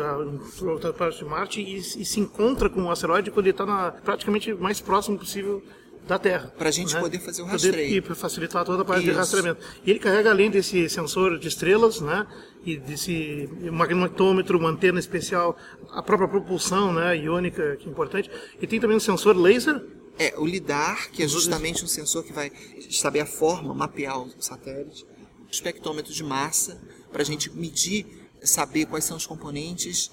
para 0.80 0.92
parte 0.92 1.18
de 1.18 1.24
Marte 1.24 1.60
e, 1.60 1.78
e, 1.78 2.04
se 2.04 2.20
encontra 2.20 2.68
com 2.68 2.82
o 2.82 2.90
asteroide 2.90 3.30
quando 3.30 3.46
ele 3.46 3.52
está 3.52 3.92
praticamente 4.04 4.52
mais 4.54 4.80
próximo 4.80 5.18
possível 5.18 5.62
da 6.06 6.18
Terra. 6.18 6.52
Para 6.56 6.68
a 6.68 6.72
gente 6.72 6.94
né? 6.94 7.00
poder 7.00 7.18
fazer 7.18 7.42
o 7.42 7.46
rastreio. 7.46 7.96
E 7.96 8.00
para 8.00 8.14
facilitar 8.14 8.64
toda 8.64 8.82
a 8.82 8.84
parte 8.84 9.02
Isso. 9.02 9.12
de 9.12 9.16
rastreamento. 9.16 9.60
E 9.84 9.90
ele 9.90 9.98
carrega 9.98 10.30
além 10.30 10.50
desse 10.50 10.88
sensor 10.88 11.38
de 11.38 11.48
estrelas, 11.48 12.00
né? 12.00 12.26
E 12.64 12.76
desse 12.76 13.48
magnetômetro, 13.72 14.58
uma 14.58 14.70
antena 14.70 14.98
especial, 14.98 15.56
a 15.90 16.02
própria 16.02 16.28
propulsão, 16.28 16.92
né? 16.92 17.16
Iônica, 17.16 17.76
que 17.76 17.88
é 17.88 17.90
importante. 17.90 18.30
E 18.60 18.66
tem 18.66 18.80
também 18.80 18.96
um 18.96 19.00
sensor 19.00 19.36
laser. 19.36 19.82
É, 20.16 20.34
o 20.38 20.46
LIDAR, 20.46 21.10
que 21.10 21.24
é 21.24 21.28
justamente 21.28 21.82
um 21.84 21.88
sensor 21.88 22.22
que 22.22 22.32
vai 22.32 22.52
saber 22.88 23.20
a 23.20 23.26
forma, 23.26 23.74
mapear 23.74 24.20
o 24.20 24.30
satélite. 24.38 25.04
O 25.48 25.50
espectrômetro 25.50 26.12
de 26.12 26.22
massa, 26.22 26.80
para 27.10 27.22
a 27.22 27.24
gente 27.24 27.50
medir, 27.50 28.06
saber 28.42 28.86
quais 28.86 29.04
são 29.04 29.16
os 29.16 29.26
componentes. 29.26 30.10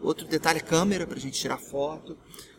Outro 0.00 0.26
detalhe, 0.26 0.60
câmera, 0.60 1.06
para 1.06 1.16
a 1.16 1.20
gente 1.20 1.40
tirar 1.40 1.58
foto. 1.58 2.16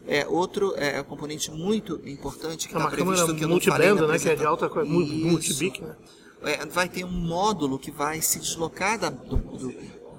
É, 0.08 0.28
outro 0.28 0.74
é, 0.76 1.02
componente 1.04 1.50
muito 1.52 2.02
importante 2.06 2.68
que 2.68 2.76
está 2.76 2.88
é 2.88 2.92
previsto 2.92 3.36
que 3.36 3.44
eu 3.44 3.48
não 3.48 3.60
falei 3.60 3.94
né, 3.94 4.20
que 4.20 4.30
é 4.30 4.36
de 4.36 4.46
alta 4.46 4.70
multibic, 4.84 5.82
né? 5.82 5.96
É, 6.42 6.66
vai 6.66 6.90
ter 6.90 7.06
um 7.06 7.12
módulo 7.12 7.80
que 7.80 7.90
vai 7.90 8.22
se 8.22 8.38
deslocar 8.38 9.00
da, 9.00 9.10
do, 9.10 9.38
do, 9.38 9.74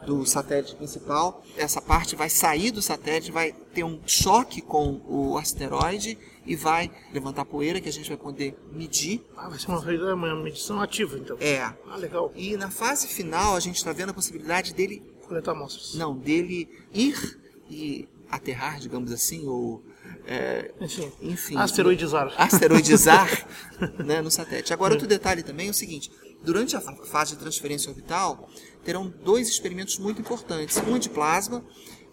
do, 0.06 0.26
satélite 0.26 0.74
principal. 0.74 1.44
Essa 1.54 1.82
parte 1.82 2.16
vai 2.16 2.30
sair 2.30 2.70
do 2.70 2.80
satélite, 2.80 3.30
vai 3.30 3.52
ter 3.52 3.84
um 3.84 4.00
choque 4.06 4.62
com 4.62 5.02
o 5.06 5.36
asteroide 5.36 6.16
e 6.46 6.56
vai 6.56 6.90
levantar 7.12 7.44
poeira 7.44 7.78
que 7.78 7.90
a 7.90 7.92
gente 7.92 8.08
vai 8.08 8.16
poder 8.16 8.56
medir. 8.72 9.22
Ah, 9.36 9.50
vai 9.50 9.58
ser 9.58 9.70
uma, 9.70 10.14
uma 10.14 10.42
medição 10.42 10.80
ativa, 10.80 11.18
então. 11.18 11.36
É. 11.38 11.60
Ah, 11.60 11.96
legal. 11.98 12.32
E 12.34 12.56
na 12.56 12.70
fase 12.70 13.06
final 13.06 13.54
a 13.54 13.60
gente 13.60 13.76
está 13.76 13.92
vendo 13.92 14.08
a 14.08 14.14
possibilidade 14.14 14.72
dele 14.72 15.02
coletar 15.28 15.52
amostras. 15.52 15.94
Não, 15.94 16.16
dele 16.16 16.68
ir 16.92 17.38
e 17.70 18.08
aterrar, 18.34 18.78
digamos 18.78 19.12
assim, 19.12 19.46
ou 19.46 19.84
é, 20.26 20.72
enfim, 21.20 21.56
asteroidizar, 21.56 22.34
asteroidizar 22.36 23.46
né, 24.04 24.20
no 24.22 24.30
satélite. 24.30 24.72
Agora, 24.72 24.94
outro 24.94 25.06
detalhe 25.06 25.42
também 25.42 25.68
é 25.68 25.70
o 25.70 25.74
seguinte: 25.74 26.10
durante 26.42 26.76
a 26.76 26.80
fase 26.80 27.32
de 27.32 27.38
transferência 27.38 27.90
orbital, 27.90 28.48
terão 28.84 29.08
dois 29.08 29.48
experimentos 29.48 29.98
muito 29.98 30.20
importantes. 30.20 30.76
Um 30.78 30.98
de 30.98 31.08
plasma, 31.10 31.64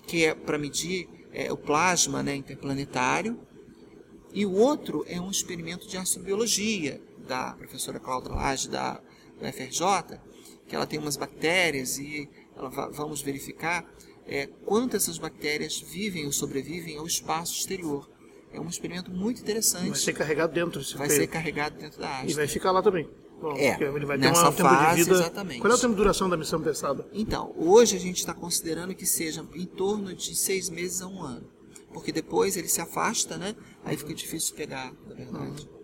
que 0.07 0.25
é 0.25 0.34
para 0.34 0.57
medir 0.57 1.07
é, 1.34 1.51
o 1.51 1.57
plasma 1.57 2.21
né, 2.21 2.36
interplanetário, 2.36 3.39
e 4.34 4.45
o 4.45 4.53
outro 4.53 5.03
é 5.07 5.19
um 5.19 5.29
experimento 5.29 5.88
de 5.88 5.97
astrobiologia 5.97 7.01
da 7.27 7.53
professora 7.53 7.99
Cláudia 7.99 8.31
Lage 8.31 8.69
da 8.69 9.01
UFRJ, 9.41 10.19
que 10.67 10.75
ela 10.75 10.86
tem 10.86 10.99
umas 10.99 11.17
bactérias 11.17 11.97
e 11.97 12.29
ela, 12.55 12.69
vamos 12.69 13.21
verificar 13.21 13.86
é, 14.27 14.47
quanto 14.65 14.95
essas 14.95 15.17
bactérias 15.17 15.79
vivem 15.79 16.25
ou 16.25 16.31
sobrevivem 16.31 16.97
ao 16.97 17.05
espaço 17.05 17.53
exterior. 17.53 18.10
É 18.53 18.60
um 18.60 18.67
experimento 18.67 19.12
muito 19.12 19.41
interessante. 19.41 19.89
Vai 19.89 19.99
ser 19.99 20.13
carregado 20.13 20.53
dentro 20.53 20.97
Vai 20.97 21.10
ser 21.10 21.27
carregado 21.27 21.77
dentro 21.77 21.99
da 21.99 22.19
haste. 22.19 22.31
E 22.31 22.34
vai 22.34 22.47
ficar 22.47 22.71
lá 22.71 22.81
também. 22.81 23.10
Bom, 23.41 23.55
é, 23.57 23.81
ele 23.81 24.05
vai 24.05 24.19
ter 24.19 24.27
nessa 24.27 24.49
um 24.49 24.51
fase, 24.51 24.97
de 24.97 25.03
vida. 25.03 25.15
Exatamente. 25.15 25.62
Qual 25.62 25.71
é 25.71 25.75
o 25.75 25.79
tempo 25.79 25.93
de 25.93 25.97
duração 25.97 26.29
da 26.29 26.38
missão 26.38 26.62
pensada? 26.62 27.07
Então, 27.12 27.53
hoje 27.57 27.95
a 27.95 27.99
gente 27.99 28.17
está 28.17 28.34
considerando 28.34 28.93
que 28.93 29.05
seja 29.05 29.43
em 29.55 29.65
torno 29.65 30.13
de 30.13 30.36
seis 30.36 30.69
meses 30.69 31.01
a 31.01 31.07
um 31.07 31.23
ano. 31.23 31.49
Porque 31.91 32.12
depois 32.12 32.55
ele 32.55 32.67
se 32.67 32.79
afasta, 32.79 33.38
né? 33.38 33.55
Aí 33.84 33.97
fica 33.97 34.13
difícil 34.13 34.55
pegar, 34.55 34.93
na 35.07 35.15
verdade. 35.15 35.67
Uhum. 35.67 35.80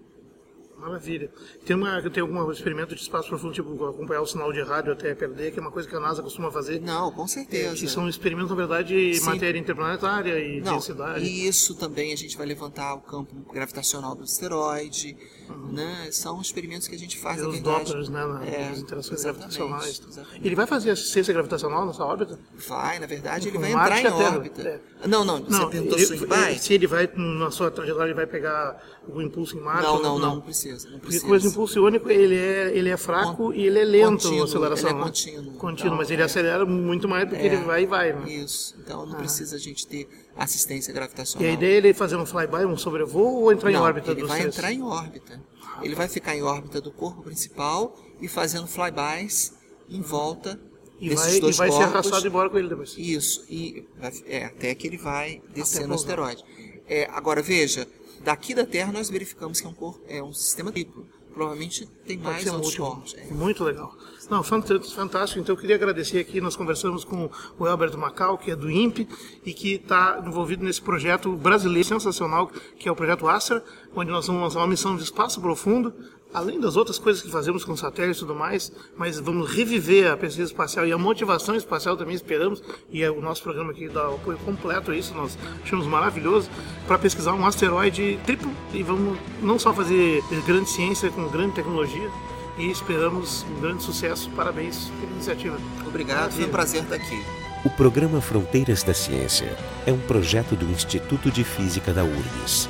Maravilha. 0.80 1.32
Tem, 1.66 1.76
uma, 1.76 2.02
tem 2.10 2.22
algum 2.22 2.52
experimento 2.52 2.94
de 2.94 3.02
espaço 3.02 3.28
profundo, 3.30 3.54
tipo 3.54 3.86
acompanhar 3.86 4.22
o 4.22 4.28
sinal 4.28 4.54
de 4.54 4.62
rádio 4.62 4.94
até 4.94 5.16
perder, 5.16 5.52
que 5.52 5.60
é 5.60 5.62
uma 5.62 5.72
coisa 5.72 5.90
que 5.90 5.96
a 5.96 6.00
NASA 6.00 6.22
costuma 6.22 6.52
fazer? 6.52 6.80
Não, 6.80 7.12
com 7.12 7.28
certeza. 7.28 7.76
que 7.76 7.88
são 7.88 8.08
experimentos, 8.08 8.52
na 8.52 8.56
verdade, 8.56 9.12
de 9.12 9.22
matéria 9.22 9.58
interplanetária 9.60 10.40
e 10.40 10.62
Não, 10.62 10.76
densidade. 10.76 11.26
E 11.26 11.48
isso 11.48 11.76
também 11.76 12.14
a 12.14 12.16
gente 12.16 12.38
vai 12.38 12.46
levantar 12.46 12.94
o 12.94 13.02
campo 13.02 13.36
gravitacional 13.52 14.16
do 14.16 14.24
asteroide. 14.24 15.18
Uhum. 15.50 15.72
Né? 15.72 16.10
São 16.12 16.40
experimentos 16.42 16.88
que 16.88 16.96
a 16.96 17.00
gente 17.00 17.18
faz, 17.18 17.40
e 17.40 17.42
na 17.42 17.48
os 17.48 17.56
verdade. 17.56 17.86
Dopplers, 17.86 18.10
né? 18.10 18.26
Nas 18.26 18.48
é, 18.48 18.72
interações 18.78 19.24
gravitacionais. 19.24 20.02
Exatamente. 20.08 20.46
Ele 20.46 20.56
vai 20.56 20.68
fazer 20.68 20.92
assistência 20.92 21.34
gravitacional 21.34 21.86
nessa 21.86 22.04
órbita? 22.04 22.40
Vai, 22.68 23.00
na 23.00 23.08
verdade, 23.08 23.48
ele 23.48 23.58
vai 23.58 23.72
entrar 23.72 24.02
em 24.02 24.08
órbita. 24.08 24.62
É. 24.62 24.80
Não, 25.06 25.24
não, 25.24 25.44
você 25.44 25.52
não, 25.52 25.70
perguntou 25.70 25.98
ele, 25.98 26.08
se 26.08 26.14
ele 26.14 26.26
vai? 26.26 26.58
Se 26.58 26.74
ele 26.74 26.88
vai, 26.88 27.10
na 27.16 27.52
sua 27.52 27.70
trajetória, 27.70 28.08
ele 28.08 28.16
vai 28.16 28.26
pegar 28.26 28.82
o 29.08 29.22
impulso 29.22 29.56
em 29.56 29.62
Marte? 29.62 29.84
Não, 29.84 30.02
não, 30.02 30.18
não, 30.18 30.36
não 30.36 30.42
precisa. 30.42 30.90
Não 30.90 31.00
precisa. 31.00 31.22
Porque 31.22 31.28
coisa 31.28 31.48
impulso 31.48 31.86
único, 31.86 32.10
ele 32.10 32.36
é, 32.36 32.76
ele 32.76 32.90
é 32.90 32.98
fraco 32.98 33.36
Con, 33.36 33.54
e 33.54 33.68
ele 33.68 33.80
é 33.80 33.86
lento 33.86 34.24
contínuo, 34.24 34.38
na 34.40 34.44
aceleração. 34.46 34.90
Ele 34.90 35.00
é 35.00 35.04
contínuo. 35.04 35.42
Né? 35.42 35.58
Contínuo, 35.58 35.88
então, 35.88 35.98
mas 35.98 36.12
ele 36.12 36.22
é, 36.22 36.26
acelera 36.26 36.66
muito 36.66 37.08
mais 37.08 37.30
porque 37.30 37.44
é, 37.44 37.46
ele 37.46 37.58
vai 37.58 37.84
e 37.84 37.86
vai. 37.86 38.14
Né? 38.14 38.32
Isso, 38.32 38.76
então 38.80 39.06
não 39.06 39.14
ah. 39.14 39.18
precisa 39.18 39.56
a 39.56 39.60
gente 39.60 39.86
ter 39.86 40.10
assistência 40.36 40.92
gravitacional. 40.92 41.48
E 41.48 41.52
a 41.52 41.54
ideia 41.54 41.76
é 41.76 41.78
ele 41.78 41.94
fazer 41.94 42.16
um 42.16 42.26
flyby, 42.26 42.66
um 42.66 42.78
sobrevoo 42.78 43.44
ou 43.44 43.52
entrar 43.52 43.72
não, 43.72 43.80
em 43.80 43.84
órbita? 43.84 44.12
ele 44.12 44.24
vai 44.24 44.42
entrar 44.42 44.74
em 44.74 44.82
órbita. 44.82 45.40
Ele 45.82 45.94
vai 45.94 46.08
ficar 46.08 46.36
em 46.36 46.42
órbita 46.42 46.82
do 46.82 46.92
corpo 46.92 47.22
principal 47.22 47.96
e 48.20 48.28
fazendo 48.28 48.66
flybys 48.66 49.54
em 49.88 50.02
volta 50.02 50.60
e 51.00 51.10
desses 51.10 51.32
vai, 51.32 51.40
dois 51.40 51.56
e 51.56 51.58
vai 51.60 51.70
corpos. 51.70 51.86
ser 51.86 51.94
arrastado 51.94 52.28
embora 52.28 52.50
com 52.50 52.58
ele 52.58 52.70
depois. 52.70 52.96
Isso, 52.98 53.46
e 53.50 53.86
é, 54.26 54.46
até 54.46 54.74
que 54.76 54.88
ele 54.88 54.98
vai 54.98 55.42
descer 55.54 55.88
no 55.88 55.94
asteroide. 55.94 56.44
É, 56.88 57.08
agora 57.12 57.42
veja, 57.42 57.88
daqui 58.24 58.54
da 58.54 58.66
Terra 58.66 58.92
nós 58.92 59.10
verificamos 59.10 59.60
que 59.60 59.68
é 59.68 59.70
um, 59.70 59.74
corpo, 59.74 60.02
é 60.08 60.24
um 60.24 60.34
sistema 60.34 60.72
triplo. 60.72 61.06
Provavelmente 61.34 61.86
tem 62.08 62.18
mais 62.18 62.48
outros 62.48 62.76
corpos. 62.76 63.16
É. 63.16 63.26
Muito 63.32 63.64
legal. 63.64 63.96
Não, 64.28 64.42
fantástico. 64.44 65.40
Então 65.40 65.54
eu 65.54 65.60
queria 65.60 65.76
agradecer 65.76 66.18
aqui, 66.18 66.42
nós 66.42 66.56
conversamos 66.56 67.06
com 67.06 67.30
o 67.60 67.68
Elbert 67.68 67.96
Macau, 67.96 68.40
que 68.40 68.50
é 68.50 68.56
do 68.56 68.72
INPE 68.72 69.08
e 69.46 69.54
que 69.54 69.76
está 69.76 70.22
envolvido 70.26 70.64
nesse 70.64 70.82
projeto 70.82 71.32
brasileiro 71.34 71.88
sensacional, 71.88 72.52
que 72.80 72.90
é 72.90 72.92
o 72.92 72.96
projeto 72.96 73.28
Astra, 73.28 73.64
onde 73.96 74.10
nós 74.10 74.26
vamos 74.26 74.42
lançar 74.42 74.60
uma 74.60 74.68
missão 74.68 74.98
de 74.98 75.04
espaço 75.04 75.40
profundo 75.40 75.94
além 76.34 76.60
das 76.60 76.76
outras 76.76 77.00
coisas 77.00 77.22
que 77.22 77.30
fazemos 77.30 77.64
com 77.64 77.76
satélites 77.76 78.18
e 78.18 78.20
tudo 78.22 78.36
mais, 78.36 78.72
mas 78.96 79.20
vamos 79.20 79.50
reviver 79.52 80.12
a 80.12 80.18
pesquisa 80.18 80.50
espacial 80.52 80.86
e 80.86 80.92
a 80.92 80.98
motivação 80.98 81.56
espacial 81.56 81.96
também 81.98 82.16
esperamos, 82.16 82.62
e 82.90 83.04
é 83.04 83.10
o 83.10 83.22
nosso 83.22 83.44
programa 83.44 83.72
aqui 83.72 83.88
dá 83.88 84.08
apoio 84.08 84.38
completo 84.40 84.92
a 84.92 84.96
isso, 84.96 85.14
nós 85.14 85.38
achamos 85.64 85.86
maravilhoso, 85.88 86.50
para 86.88 86.98
pesquisar 86.98 87.34
um 87.34 87.46
asteroide 87.46 88.20
triplo 88.26 88.52
e 88.74 88.84
vamos 88.84 89.18
não 89.42 89.58
só 89.58 89.74
fazer 89.74 90.24
grande 90.46 90.70
ciência 90.70 91.10
com 91.10 91.28
grande 91.28 91.56
tecnologia, 91.56 92.10
e 92.58 92.72
esperamos 92.72 93.46
um 93.52 93.62
grande 93.62 93.84
sucesso. 93.84 94.30
Parabéns 94.32 94.90
pela 95.00 95.12
iniciativa. 95.12 95.58
Obrigado, 95.86 96.32
foi 96.32 96.46
um 96.46 96.50
prazer 96.50 96.84
estar 96.84 96.96
aqui. 96.96 97.24
O 97.64 97.70
programa 97.70 98.22
Fronteiras 98.22 98.84
da 98.84 98.94
Ciência 98.94 99.56
é 99.86 99.92
um 99.92 100.00
projeto 100.00 100.56
do 100.56 100.66
Instituto 100.66 101.30
de 101.30 101.44
Física 101.44 101.94
da 101.94 102.04
URGS. 102.04 102.70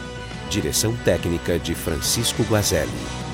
Direção 0.50 0.96
técnica 1.04 1.60
de 1.60 1.76
Francisco 1.76 2.44
Guazelli. 2.44 3.27